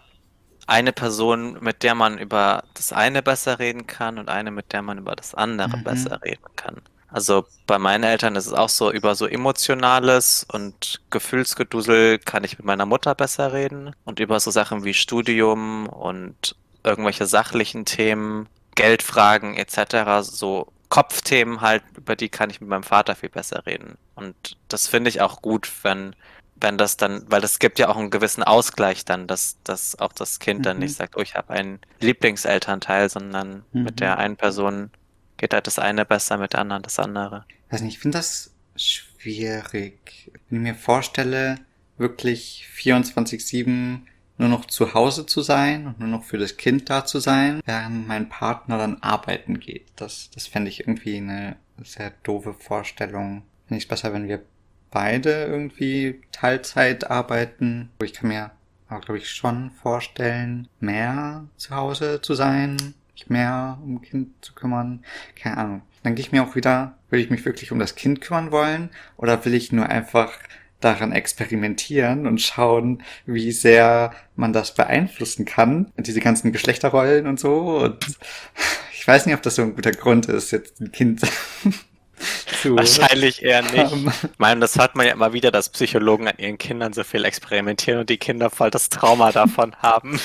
[0.68, 4.82] eine Person, mit der man über das eine besser reden kann und eine, mit der
[4.82, 5.84] man über das andere Mhm.
[5.84, 6.80] besser reden kann.
[7.08, 12.58] Also bei meinen Eltern ist es auch so, über so Emotionales und Gefühlsgedusel kann ich
[12.58, 13.92] mit meiner Mutter besser reden.
[14.04, 21.82] Und über so Sachen wie Studium und irgendwelche sachlichen Themen, Geldfragen etc., so Kopfthemen halt,
[21.96, 23.96] über die kann ich mit meinem Vater viel besser reden.
[24.14, 26.14] Und das finde ich auch gut, wenn,
[26.56, 30.12] wenn das dann, weil das gibt ja auch einen gewissen Ausgleich dann, dass, dass auch
[30.12, 30.80] das Kind dann Mhm.
[30.80, 33.82] nicht sagt, oh, ich habe einen Lieblingselternteil, sondern Mhm.
[33.82, 34.90] mit der einen Person
[35.36, 37.44] geht halt das eine besser, mit der anderen das andere.
[37.70, 40.30] Weiß nicht, ich finde das schwierig.
[40.48, 41.58] Wenn ich mir vorstelle,
[41.98, 44.00] wirklich 24-7
[44.38, 47.60] nur noch zu Hause zu sein und nur noch für das Kind da zu sein,
[47.64, 49.86] während mein Partner dann arbeiten geht.
[49.96, 53.42] Das, das fände ich irgendwie eine sehr doofe Vorstellung.
[53.66, 54.42] Finde ich es besser, wenn wir
[54.90, 57.90] beide irgendwie Teilzeit arbeiten.
[58.02, 58.50] Ich kann mir
[58.88, 64.52] aber, glaube ich, schon vorstellen, mehr zu Hause zu sein, mich mehr um Kind zu
[64.52, 65.02] kümmern.
[65.34, 65.82] Keine Ahnung.
[66.02, 68.90] Dann gehe ich mir auch wieder, will ich mich wirklich um das Kind kümmern wollen
[69.16, 70.32] oder will ich nur einfach
[70.80, 75.92] daran experimentieren und schauen, wie sehr man das beeinflussen kann.
[75.96, 77.78] Diese ganzen Geschlechterrollen und so.
[77.78, 78.06] Und
[78.92, 81.22] ich weiß nicht, ob das so ein guter Grund ist, jetzt ein Kind
[82.62, 83.76] zu Wahrscheinlich eher nicht.
[83.78, 84.12] haben.
[84.22, 87.24] Ich meine, das hört man ja immer wieder, dass Psychologen an ihren Kindern so viel
[87.24, 90.20] experimentieren und die Kinder voll das Trauma davon haben.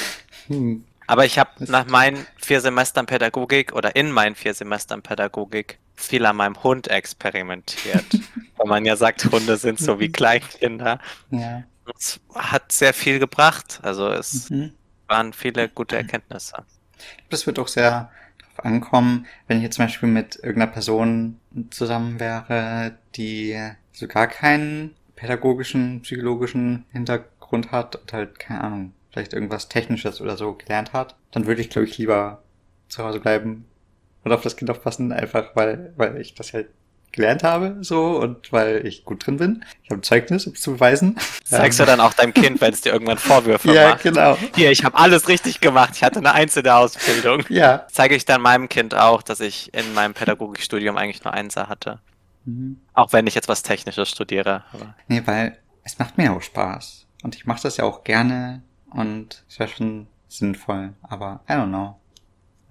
[0.47, 0.83] Hm.
[1.11, 6.25] Aber ich habe nach meinen vier Semestern Pädagogik oder in meinen vier Semestern Pädagogik viel
[6.25, 8.05] an meinem Hund experimentiert.
[8.57, 10.99] Weil man ja sagt, Hunde sind so wie Kleinkinder.
[11.31, 11.63] Ja.
[11.97, 13.81] Es hat sehr viel gebracht.
[13.83, 14.71] Also es Mhm.
[15.07, 16.63] waren viele gute Erkenntnisse.
[17.29, 18.09] Das wird auch sehr
[18.39, 21.39] darauf ankommen, wenn ich jetzt zum Beispiel mit irgendeiner Person
[21.71, 23.59] zusammen wäre, die
[23.91, 30.37] so gar keinen pädagogischen, psychologischen Hintergrund hat und halt, keine Ahnung, vielleicht irgendwas Technisches oder
[30.37, 32.41] so gelernt hat, dann würde ich, glaube ich, lieber
[32.87, 33.65] zu Hause bleiben
[34.23, 36.67] und auf das Kind aufpassen, einfach weil, weil ich das halt
[37.11, 39.65] gelernt habe, so, und weil ich gut drin bin.
[39.83, 41.17] Ich habe ein Zeugnis, um es zu beweisen.
[41.43, 44.03] Zeigst du dann auch deinem Kind, wenn es dir irgendwann Vorwürfe Ja, macht.
[44.03, 44.37] genau.
[44.55, 45.91] Hier, ich habe alles richtig gemacht.
[45.95, 47.43] Ich hatte eine einzelne Ausbildung.
[47.49, 51.67] Ja, Zeige ich dann meinem Kind auch, dass ich in meinem Pädagogikstudium eigentlich nur Einser
[51.67, 51.99] hatte.
[52.45, 52.79] Mhm.
[52.93, 54.63] Auch wenn ich jetzt was Technisches studiere.
[54.71, 57.07] Aber Nee, weil es macht mir auch Spaß.
[57.23, 58.61] Und ich mache das ja auch gerne
[58.91, 60.93] und es wäre schon sinnvoll.
[61.01, 61.99] Aber I don't know.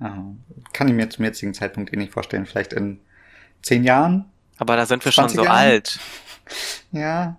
[0.01, 0.43] Ähm,
[0.73, 2.47] Kann ich mir zum jetzigen Zeitpunkt eh nicht vorstellen.
[2.47, 3.01] Vielleicht in
[3.63, 4.27] zehn Jahren?
[4.59, 5.57] aber da sind wir schon 20 so Jahren?
[5.57, 5.99] alt.
[6.93, 7.37] Ja.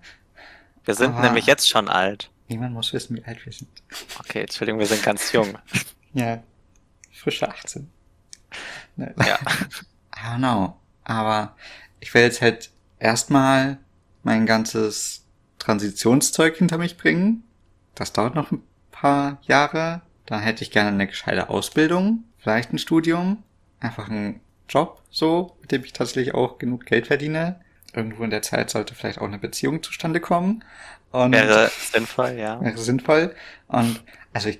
[0.85, 2.31] Wir sind Aber- nämlich jetzt schon alt.
[2.47, 3.69] Niemand muss wissen, wie alt wir sind.
[4.19, 5.57] Okay, Entschuldigung, wir sind ganz jung.
[6.13, 6.41] Ja.
[7.11, 7.89] Frische 18.
[8.97, 9.13] Ne.
[9.19, 9.37] Ja.
[10.15, 10.77] I don't know.
[11.03, 11.55] Aber
[11.99, 12.69] ich will jetzt halt
[12.99, 13.77] erstmal
[14.23, 15.25] mein ganzes
[15.59, 17.43] Transitionszeug hinter mich bringen.
[17.95, 18.61] Das dauert noch ein
[19.01, 20.01] paar Jahre.
[20.25, 23.43] Dann hätte ich gerne eine gescheite Ausbildung, vielleicht ein Studium,
[23.79, 24.39] einfach einen
[24.69, 27.59] Job so, mit dem ich tatsächlich auch genug Geld verdiene.
[27.93, 30.63] Irgendwo in der Zeit sollte vielleicht auch eine Beziehung zustande kommen.
[31.11, 32.61] Und Wäre sinnvoll, ja.
[32.61, 33.35] wäre sinnvoll.
[33.67, 34.59] Und also ich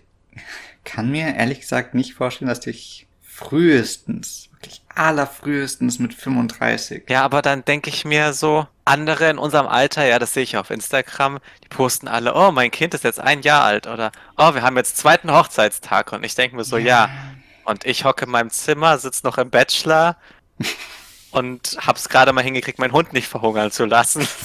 [0.83, 3.07] kann mir ehrlich gesagt nicht vorstellen, dass ich
[3.43, 7.03] frühestens, wirklich allerfrühestens mit 35.
[7.09, 10.57] Ja, aber dann denke ich mir so, andere in unserem Alter, ja, das sehe ich
[10.57, 14.53] auf Instagram, die posten alle, oh, mein Kind ist jetzt ein Jahr alt oder oh,
[14.53, 17.09] wir haben jetzt zweiten Hochzeitstag und ich denke mir so, ja,
[17.65, 20.17] und ich hocke in meinem Zimmer, sitze noch im Bachelor
[21.31, 24.27] und hab's gerade mal hingekriegt, meinen Hund nicht verhungern zu lassen.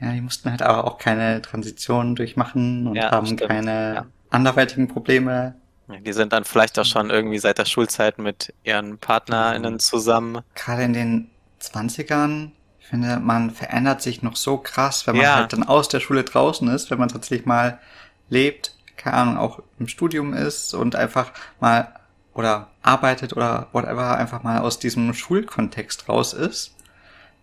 [0.00, 4.06] Ja, die mussten halt aber auch keine Transition durchmachen und Ja, haben stimmt, keine ja.
[4.28, 5.54] anderweitigen Probleme.
[5.88, 10.40] Die sind dann vielleicht auch schon irgendwie seit der Schulzeit mit ihren PartnerInnen zusammen.
[10.54, 11.30] Gerade in den
[11.60, 15.34] 20ern, ich finde, man verändert sich noch so krass, wenn man Ja.
[15.36, 17.78] halt dann aus der Schule draußen ist, wenn man tatsächlich mal
[18.30, 21.92] lebt, keine Ahnung, auch im Studium ist und einfach mal
[22.32, 26.74] oder arbeitet oder whatever, einfach mal aus diesem Schulkontext raus ist,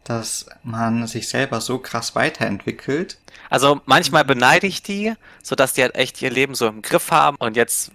[0.04, 3.18] dass man sich selber so krass weiterentwickelt.
[3.50, 5.14] Also manchmal beneide ich die,
[5.44, 7.92] sodass die halt echt ihr Leben so im Griff haben und jetzt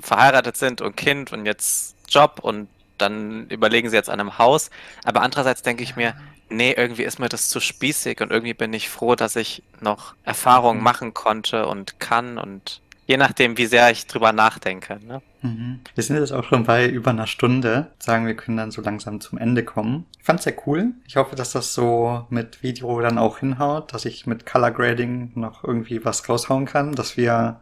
[0.00, 2.68] verheiratet sind und Kind und jetzt Job und
[2.98, 4.70] dann überlegen sie jetzt an einem Haus.
[5.04, 6.14] Aber andererseits denke ich mir,
[6.50, 10.14] nee, irgendwie ist mir das zu spießig und irgendwie bin ich froh, dass ich noch
[10.24, 15.00] Erfahrungen machen konnte und kann und je nachdem, wie sehr ich drüber nachdenke.
[15.04, 15.20] Ne?
[15.42, 15.80] Mhm.
[15.94, 17.88] Wir sind jetzt auch schon bei über einer Stunde.
[17.98, 20.06] Sagen wir können dann so langsam zum Ende kommen.
[20.18, 20.92] Ich fand's sehr cool.
[21.06, 25.32] Ich hoffe, dass das so mit Video dann auch hinhaut, dass ich mit Color Grading
[25.34, 27.60] noch irgendwie was raushauen kann, dass wir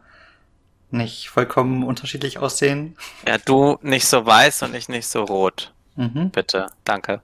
[0.91, 2.97] nicht vollkommen unterschiedlich aussehen.
[3.27, 5.73] Ja, du nicht so weiß und ich nicht so rot.
[5.95, 6.31] Mhm.
[6.31, 7.21] Bitte, danke.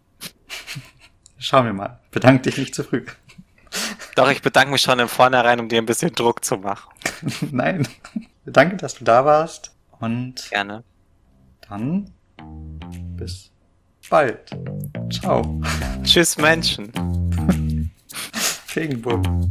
[1.37, 1.99] Schauen wir mal.
[2.11, 3.05] Bedank dich nicht zu früh.
[4.15, 6.89] Doch, ich bedanke mich schon im Vornherein, um dir ein bisschen Druck zu machen.
[7.51, 7.87] Nein.
[8.45, 9.71] Danke, dass du da warst.
[9.99, 10.83] Und Gerne.
[11.67, 12.11] dann
[13.17, 13.51] bis
[14.09, 14.51] bald.
[15.11, 15.61] Ciao.
[16.03, 16.91] Tschüss, Menschen.
[18.75, 19.49] Regenbogen.